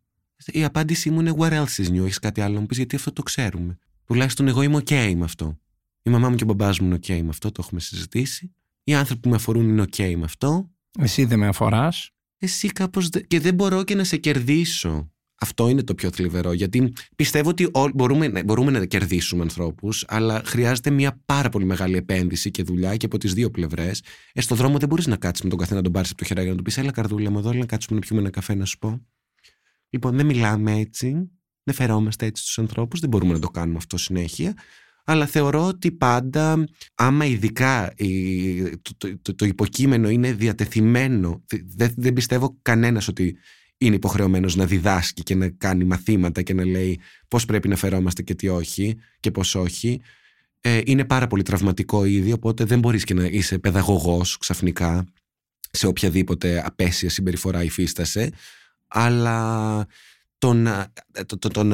η 0.46 0.64
απάντησή 0.64 1.10
μου 1.10 1.20
είναι 1.20 1.34
Where 1.38 1.52
else 1.52 1.84
is 1.84 1.88
new, 1.88 2.04
έχεις 2.04 2.18
κάτι 2.18 2.40
άλλο 2.40 2.54
να 2.54 2.60
μου 2.60 2.66
πεις, 2.66 2.76
γιατί 2.76 2.96
αυτό 2.96 3.12
το 3.12 3.22
ξέρουμε. 3.22 3.78
Τουλάχιστον 4.04 4.48
εγώ 4.48 4.62
είμαι 4.62 4.76
OK 4.76 5.14
με 5.16 5.24
αυτό. 5.24 5.58
Η 6.02 6.10
μαμά 6.10 6.28
μου 6.28 6.36
και 6.36 6.42
ο 6.42 6.46
μπαμπάς 6.46 6.78
μου 6.78 6.86
είναι 6.86 6.98
OK 7.02 7.22
με 7.22 7.28
αυτό, 7.28 7.50
το 7.52 7.62
έχουμε 7.64 7.80
συζητήσει. 7.80 8.54
Οι 8.84 8.94
άνθρωποι 8.94 9.20
που 9.20 9.28
με 9.28 9.34
αφορούν 9.34 9.68
είναι 9.68 9.82
OK 9.82 10.14
με 10.16 10.24
αυτό. 10.24 10.70
Εσύ 10.98 11.24
δεν 11.24 11.38
με 11.38 11.46
αφοράς. 11.46 12.10
Εσύ 12.38 12.68
κάπως. 12.68 13.08
Και 13.26 13.40
δεν 13.40 13.54
μπορώ 13.54 13.84
και 13.84 13.94
να 13.94 14.04
σε 14.04 14.16
κερδίσω. 14.16 15.12
Αυτό 15.42 15.68
είναι 15.68 15.82
το 15.82 15.94
πιο 15.94 16.10
θλιβερό. 16.10 16.52
Γιατί 16.52 16.92
πιστεύω 17.16 17.48
ότι 17.48 17.70
μπορούμε, 17.94 18.42
μπορούμε 18.44 18.70
να 18.70 18.84
κερδίσουμε 18.84 19.42
ανθρώπους, 19.42 20.04
αλλά 20.08 20.42
χρειάζεται 20.44 20.90
μια 20.90 21.22
πάρα 21.24 21.48
πολύ 21.48 21.64
μεγάλη 21.64 21.96
επένδυση 21.96 22.50
και 22.50 22.62
δουλειά 22.62 22.96
και 22.96 23.06
από 23.06 23.18
τις 23.18 23.34
δύο 23.34 23.50
πλευρές. 23.50 24.02
Ε, 24.32 24.40
στον 24.40 24.56
δρόμο 24.56 24.78
δεν 24.78 24.88
μπορείς 24.88 25.06
να 25.06 25.16
κάτσεις 25.16 25.44
με 25.44 25.50
τον 25.50 25.58
καθένα 25.58 25.76
να 25.76 25.82
τον 25.82 25.92
πάρεις 25.92 26.10
από 26.10 26.18
το 26.18 26.24
χεράκι 26.24 26.48
να 26.48 26.54
του 26.54 26.62
πεις: 26.62 26.78
Έλα, 26.78 26.90
καρδούλα 26.90 27.30
μου 27.30 27.38
εδώ, 27.38 27.52
να 27.52 27.66
κάτσουμε 27.66 27.98
να 27.98 28.06
πιούμε 28.06 28.20
ένα 28.20 28.30
καφέ 28.30 28.54
να 28.54 28.64
σου 28.64 28.78
πω. 28.78 29.06
Λοιπόν, 29.88 30.16
δεν 30.16 30.26
μιλάμε 30.26 30.72
έτσι, 30.72 31.30
δεν 31.62 31.74
φερόμαστε 31.74 32.26
έτσι 32.26 32.42
στους 32.42 32.58
ανθρώπους, 32.58 33.00
δεν 33.00 33.08
μπορούμε 33.08 33.32
να 33.32 33.38
το 33.38 33.48
κάνουμε 33.48 33.76
αυτό 33.76 33.96
συνέχεια. 33.96 34.54
Αλλά 35.04 35.26
θεωρώ 35.26 35.66
ότι 35.66 35.92
πάντα, 35.92 36.64
άμα 36.94 37.24
ειδικά 37.24 37.94
το, 38.98 39.18
το, 39.22 39.34
το, 39.34 39.44
υποκείμενο 39.44 40.08
είναι 40.08 40.32
διατεθειμένο, 40.32 41.42
δεν, 41.76 41.94
δεν 41.96 42.12
πιστεύω 42.12 42.58
κανένας 42.62 43.08
ότι 43.08 43.36
είναι 43.78 43.94
υποχρεωμένος 43.94 44.56
να 44.56 44.66
διδάσκει 44.66 45.22
και 45.22 45.34
να 45.34 45.48
κάνει 45.48 45.84
μαθήματα 45.84 46.42
και 46.42 46.54
να 46.54 46.66
λέει 46.66 47.00
πώς 47.28 47.44
πρέπει 47.44 47.68
να 47.68 47.76
φερόμαστε 47.76 48.22
και 48.22 48.34
τι 48.34 48.48
όχι 48.48 48.98
και 49.20 49.30
πώς 49.30 49.54
όχι. 49.54 50.00
Ε, 50.60 50.80
είναι 50.84 51.04
πάρα 51.04 51.26
πολύ 51.26 51.42
τραυματικό 51.42 52.04
ήδη, 52.04 52.32
οπότε 52.32 52.64
δεν 52.64 52.78
μπορείς 52.78 53.04
και 53.04 53.14
να 53.14 53.24
είσαι 53.24 53.58
παιδαγωγός 53.58 54.38
ξαφνικά 54.38 55.04
σε 55.70 55.86
οποιαδήποτε 55.86 56.62
απέσια 56.66 57.10
συμπεριφορά 57.10 57.62
υφίστασε 57.62 58.30
αλλά 58.92 59.86
το 60.38 60.52
να, 60.52 60.92
το, 61.26 61.38
το, 61.38 61.48
το, 61.48 61.64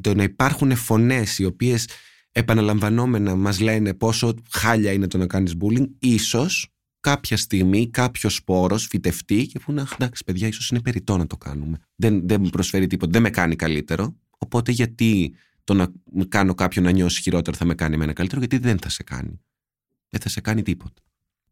το 0.00 0.14
να 0.14 0.22
υπάρχουν 0.22 0.76
φωνές 0.76 1.38
οι 1.38 1.44
οποίες 1.44 1.88
επαναλαμβανόμενα 2.32 3.34
μας 3.34 3.60
λένε 3.60 3.94
πόσο 3.94 4.34
χάλια 4.50 4.92
είναι 4.92 5.06
το 5.06 5.18
να 5.18 5.26
κάνεις 5.26 5.54
bullying, 5.60 5.86
ίσως 5.98 6.68
κάποια 7.00 7.36
στιγμή 7.36 7.90
κάποιος 7.90 8.34
σπόρος 8.34 8.86
φυτευτεί 8.86 9.46
και 9.46 9.58
πούνε 9.58 9.84
εντάξει 9.94 10.24
παιδιά 10.24 10.46
ίσως 10.46 10.70
είναι 10.70 10.80
περιττό 10.80 11.16
να 11.16 11.26
το 11.26 11.36
κάνουμε. 11.36 11.78
Δεν, 11.94 12.28
δεν 12.28 12.42
προσφέρει 12.42 12.86
τίποτα, 12.86 13.10
δεν 13.10 13.22
με 13.22 13.30
κάνει 13.30 13.56
καλύτερο, 13.56 14.16
οπότε 14.38 14.72
γιατί 14.72 15.34
το 15.64 15.74
να 15.74 15.86
κάνω 16.28 16.54
κάποιον 16.54 16.84
να 16.84 16.90
νιώσει 16.90 17.22
χειρότερο 17.22 17.56
θα 17.56 17.64
με 17.64 17.74
κάνει 17.74 17.94
εμένα 17.94 18.12
καλύτερο, 18.12 18.40
γιατί 18.40 18.58
δεν 18.58 18.78
θα 18.78 18.88
σε 18.88 19.02
κάνει. 19.02 19.40
Δεν 20.08 20.20
θα 20.20 20.28
σε 20.28 20.40
κάνει 20.40 20.62
τίποτα. 20.62 21.02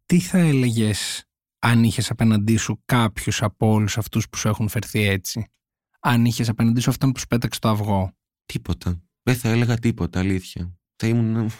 Τι 0.07 0.19
θα 0.19 0.39
έλεγες 0.39 1.25
αν 1.59 1.85
είχες 1.85 2.11
απέναντί 2.11 2.57
σου 2.57 2.83
κάποιους 2.85 3.43
από 3.43 3.71
όλους 3.73 3.99
αυτούς 3.99 4.29
που 4.29 4.37
σου 4.37 4.49
έχουν 4.49 4.69
φερθεί 4.69 5.01
έτσι; 5.09 5.47
Αν 6.01 6.25
είχες 6.25 6.49
απέναντί 6.49 6.81
σου 6.81 6.91
αυτόν 6.91 7.13
που 7.13 7.19
σου 7.19 7.27
πέταξε 7.27 7.61
το 7.61 7.69
αυγό; 7.69 8.13
Τίποτα. 8.47 9.01
Δεν 9.23 9.35
θα 9.35 9.49
έλεγα 9.49 9.77
τίποτα, 9.79 10.19
αλήθεια. 10.19 10.75
Θα 10.97 11.07
ήμουν. 11.07 11.51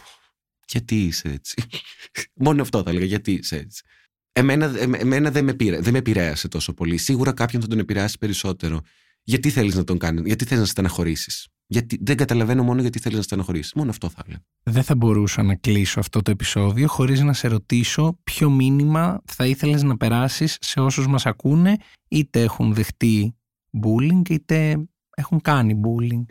Γιατί 0.67 1.05
είσαι 1.05 1.29
έτσι. 1.29 1.63
Μόνο 2.45 2.61
αυτό 2.61 2.83
θα 2.83 2.89
έλεγα. 2.89 3.05
Γιατί 3.05 3.31
είσαι 3.31 3.55
έτσι. 3.55 3.83
Εμένα, 4.31 4.79
εμένα 4.79 5.31
δεν, 5.31 5.43
με 5.43 5.53
πήρε, 5.53 5.79
δεν 5.79 5.91
με 5.91 5.97
επηρέασε 5.97 6.47
τόσο 6.47 6.73
πολύ. 6.73 6.97
Σίγουρα 6.97 7.33
κάποιον 7.33 7.61
θα 7.61 7.67
τον 7.67 7.79
επηρεάσει 7.79 8.17
περισσότερο. 8.17 8.79
Γιατί 9.23 9.49
θέλεις 9.49 9.75
να 9.75 9.83
τον 9.83 9.97
κάνεις, 9.97 10.23
γιατί 10.25 10.45
θέλεις 10.45 10.61
να 10.61 10.69
στεναχωρήσεις; 10.69 11.47
Γιατί 11.65 11.97
δεν 12.01 12.17
καταλαβαίνω 12.17 12.63
μόνο 12.63 12.81
γιατί 12.81 12.99
θέλεις 12.99 13.17
να 13.17 13.23
στεναχωρήσεις. 13.23 13.73
Μόνο 13.73 13.89
αυτό 13.89 14.09
θα 14.09 14.23
έλεγα. 14.25 14.43
Δεν 14.63 14.83
θα 14.83 14.95
μπορούσα 14.95 15.43
να 15.43 15.55
κλείσω 15.55 15.99
αυτό 15.99 16.21
το 16.21 16.31
επεισόδιο 16.31 16.87
χωρίς 16.87 17.21
να 17.21 17.33
σε 17.33 17.47
ρωτήσω 17.47 18.19
ποιο 18.23 18.49
μήνυμα 18.49 19.21
θα 19.25 19.45
ήθελες 19.45 19.83
να 19.83 19.97
περάσεις 19.97 20.57
σε 20.61 20.79
όσους 20.79 21.07
μας 21.07 21.25
ακούνε, 21.25 21.77
είτε 22.07 22.41
έχουν 22.41 22.73
δεχτεί 22.73 23.35
bullying, 23.83 24.29
είτε 24.29 24.87
έχουν 25.15 25.41
κάνει 25.41 25.79
bullying. 25.83 26.25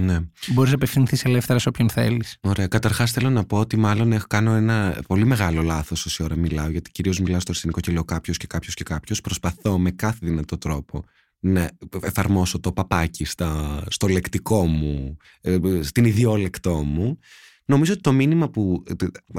Ναι. 0.00 0.18
Μπορείς 0.46 0.70
να 0.70 0.76
απευθυνθείς 0.76 1.24
ελεύθερα 1.24 1.58
σε 1.58 1.68
όποιον 1.68 1.90
θέλεις. 1.90 2.36
Ωραία. 2.40 2.66
Καταρχάς, 2.66 3.10
θέλω 3.10 3.30
να 3.30 3.44
πω 3.44 3.58
ότι 3.58 3.76
μάλλον 3.76 4.12
έχω 4.12 4.26
κάνω 4.28 4.52
ένα 4.52 5.02
πολύ 5.06 5.24
μεγάλο 5.24 5.62
λάθος 5.62 6.06
όση 6.06 6.22
ώρα 6.22 6.36
μιλάω, 6.36 6.68
γιατί 6.68 6.90
κυρίως 6.90 7.20
μιλάω 7.20 7.40
στο 7.40 7.50
αρσενικό 7.50 7.80
και 7.80 7.92
λέω 7.92 8.04
κάποιος 8.04 8.36
και 8.36 8.46
κάποιος 8.46 8.74
και 8.74 8.84
κάποιος. 8.84 9.20
Προσπαθώ 9.20 9.78
με 9.78 9.90
κάθε 9.90 10.18
δυνατό 10.22 10.58
τρόπο 10.58 11.04
να 11.40 11.70
εφαρμόσω 12.02 12.60
το 12.60 12.72
παπάκι 12.72 13.24
στα, 13.24 13.82
στο 13.88 14.06
λεκτικό 14.06 14.66
μου, 14.66 15.16
ε, 15.40 15.58
στην 15.80 16.04
ιδιόλεκτό 16.04 16.74
μου. 16.74 17.18
Νομίζω 17.64 17.92
ότι 17.92 18.00
το 18.00 18.12
μήνυμα 18.12 18.48
που 18.48 18.82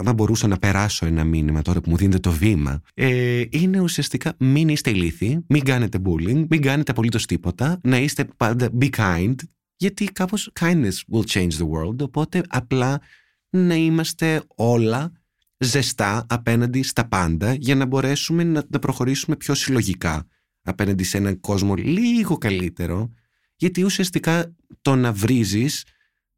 θα 0.03 0.13
μπορούσα 0.13 0.47
να 0.47 0.57
περάσω 0.57 1.05
ένα 1.05 1.23
μήνυμα 1.23 1.61
τώρα 1.61 1.81
που 1.81 1.89
μου 1.89 1.97
δίνετε 1.97 2.19
το 2.19 2.31
βήμα 2.31 2.81
ε, 2.93 3.43
είναι 3.49 3.79
ουσιαστικά 3.79 4.33
μην 4.37 4.69
είστε 4.69 4.89
ηλίθιοι, 4.89 5.45
μην 5.47 5.63
κάνετε 5.63 5.99
bullying, 6.05 6.45
μην 6.49 6.61
κάνετε 6.61 6.91
απολύτως 6.91 7.25
τίποτα, 7.25 7.79
να 7.83 7.97
είστε 7.97 8.27
πάντα 8.37 8.69
be 8.79 8.89
kind 8.89 9.35
γιατί 9.83 10.05
κάπως 10.05 10.51
kindness 10.59 10.93
will 11.11 11.25
change 11.27 11.51
the 11.51 11.69
world 11.69 11.99
οπότε 11.99 12.43
απλά 12.47 13.01
να 13.49 13.75
είμαστε 13.75 14.43
όλα 14.55 15.11
ζεστά 15.57 16.25
απέναντι 16.29 16.83
στα 16.83 17.07
πάντα 17.07 17.53
για 17.53 17.75
να 17.75 17.85
μπορέσουμε 17.85 18.43
να, 18.43 18.63
να 18.69 18.79
προχωρήσουμε 18.79 19.35
πιο 19.35 19.53
συλλογικά 19.53 20.27
απέναντι 20.61 21.03
σε 21.03 21.17
έναν 21.17 21.39
κόσμο 21.39 21.75
λίγο 21.75 22.37
καλύτερο 22.37 23.13
γιατί 23.55 23.83
ουσιαστικά 23.83 24.55
το 24.81 24.95
να 24.95 25.13
βρίζεις 25.13 25.85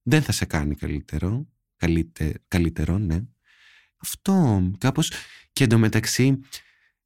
δεν 0.02 0.22
θα 0.22 0.32
σε 0.32 0.46
κάνει 0.46 0.76
καλύτερο 0.76 1.48
καλύτε, 1.76 2.34
καλύτερο 2.48 2.98
ναι. 2.98 3.22
Αυτό 3.98 4.64
κάπως 4.78 5.12
και 5.52 5.64
εντωμεταξύ 5.64 6.40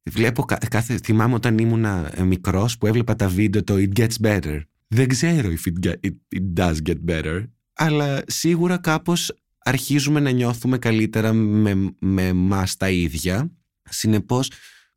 βλέπω 0.02 0.44
κάθε, 0.70 0.98
θυμάμαι 0.98 1.34
όταν 1.34 1.58
ήμουν 1.58 1.86
μικρός 2.24 2.78
που 2.78 2.86
έβλεπα 2.86 3.16
τα 3.16 3.28
βίντεο 3.28 3.64
το 3.64 3.74
It 3.76 3.98
Gets 3.98 4.16
Better 4.22 4.60
δεν 4.94 5.08
ξέρω 5.08 5.48
if 5.50 5.72
it, 5.72 5.90
it, 5.90 6.14
it 6.36 6.54
does 6.54 6.76
get 6.86 7.04
better, 7.06 7.44
αλλά 7.72 8.22
σίγουρα 8.26 8.78
κάπως 8.78 9.32
αρχίζουμε 9.58 10.20
να 10.20 10.30
νιώθουμε 10.30 10.78
καλύτερα 10.78 11.32
με, 11.32 11.94
με 11.98 12.32
μας 12.32 12.76
τα 12.76 12.90
ίδια. 12.90 13.52
Συνεπώς, 13.82 14.50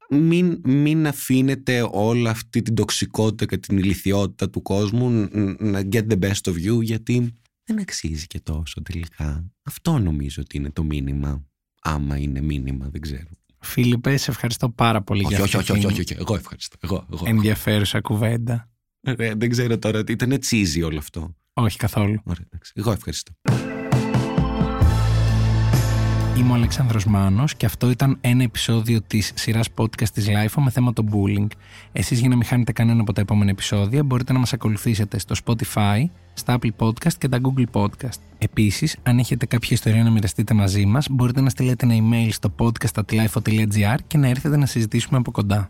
μην, 0.10 0.62
μην 0.64 1.08
αφήνετε 1.08 1.88
όλη 1.92 2.28
αυτή 2.28 2.62
την 2.62 2.76
τοξικότητα 2.76 3.46
και 3.46 3.58
την 3.58 3.78
ηλικιότητα 3.78 4.50
του 4.50 4.62
κόσμου 4.62 5.10
να 5.60 5.82
get 5.92 6.08
the 6.08 6.20
best 6.20 6.52
of 6.52 6.56
you, 6.56 6.82
γιατί 6.82 7.38
δεν 7.64 7.80
αξίζει 7.80 8.28
και 8.28 8.40
τόσο 8.40 8.82
τελικά. 8.82 9.52
Αυτό 9.64 10.00
νομίζω 10.00 10.42
ότι 10.42 10.58
είναι 10.58 10.72
το 10.72 10.84
μήνυμα. 10.84 11.46
Άμα 11.82 12.18
είναι 12.18 12.42
μήνυμα, 12.42 12.90
δεν 12.90 13.02
ξέρω. 13.02 13.30
Φίλιππε, 13.60 14.18
σε 14.18 14.32
ευχαριστώ 14.32 14.70
πάρα 14.70 15.02
πολύ 15.02 15.26
όχι, 15.26 15.34
για 15.34 15.44
όχι, 15.44 15.58
αυτή 15.58 15.72
όχι, 15.72 15.86
όχι, 15.86 16.00
όχι, 16.00 16.16
εγώ 16.20 16.36
ευχαριστώ. 16.36 16.78
Εγώ, 16.82 17.08
εγώ. 17.14 17.24
ενδιαφέρουσα 17.28 18.02
κουβέντα. 18.02 18.73
Ε, 19.06 19.34
δεν 19.36 19.50
ξέρω 19.50 19.78
τώρα, 19.78 20.04
ήταν 20.08 20.40
τσίζι 20.40 20.82
όλο 20.82 20.98
αυτό. 20.98 21.36
Όχι 21.54 21.78
καθόλου. 21.78 22.22
Ωραία, 22.24 22.46
εντάξει. 22.50 22.72
Εγώ 22.76 22.92
ευχαριστώ. 22.92 23.32
Είμαι 26.38 26.52
ο 26.52 26.54
Αλέξανδρος 26.54 27.06
Μάνος 27.06 27.56
και 27.56 27.66
αυτό 27.66 27.90
ήταν 27.90 28.18
ένα 28.22 28.44
επεισόδιο 28.44 29.02
της 29.02 29.32
σειράς 29.36 29.70
podcast 29.76 30.10
της 30.14 30.28
LIFO 30.28 30.62
με 30.64 30.70
θέμα 30.70 30.94
το 30.94 31.04
bullying. 31.12 31.48
Εσείς 31.92 32.20
για 32.20 32.30
να 32.30 32.36
μην 32.36 32.46
χάνετε 32.46 32.72
κανένα 32.72 33.02
από 33.02 33.14
τα 33.14 33.22
επόμενα 33.22 33.50
επεισόδια 33.50 34.04
μπορείτε 34.04 34.34
να 34.34 34.40
μας 34.40 34.54
ακολουθήσετε 34.54 35.20
στο 35.20 35.36
Spotify, 35.46 36.06
στα 36.34 36.58
Apple 36.60 36.70
Podcast 36.78 37.14
και 37.18 37.28
τα 37.28 37.40
Google 37.42 37.66
Podcast. 37.72 38.20
Επίσης, 38.38 38.98
αν 39.04 39.20
έχετε 39.20 39.46
κάποια 39.46 39.70
ιστορία 39.72 40.04
να 40.04 40.10
μοιραστείτε 40.12 40.54
μαζί 40.54 40.86
μας, 40.86 41.08
μπορείτε 41.10 41.42
να 41.42 41.50
στείλετε 41.50 41.86
ένα 41.86 41.96
email 41.96 42.30
στο 42.32 42.54
podcast.lifo.gr 42.58 43.98
και 44.08 44.18
να 44.18 44.28
έρθετε 44.28 44.58
να 44.58 44.66
συζητήσουμε 44.66 45.18
από 45.18 45.32
κοντά. 45.32 45.70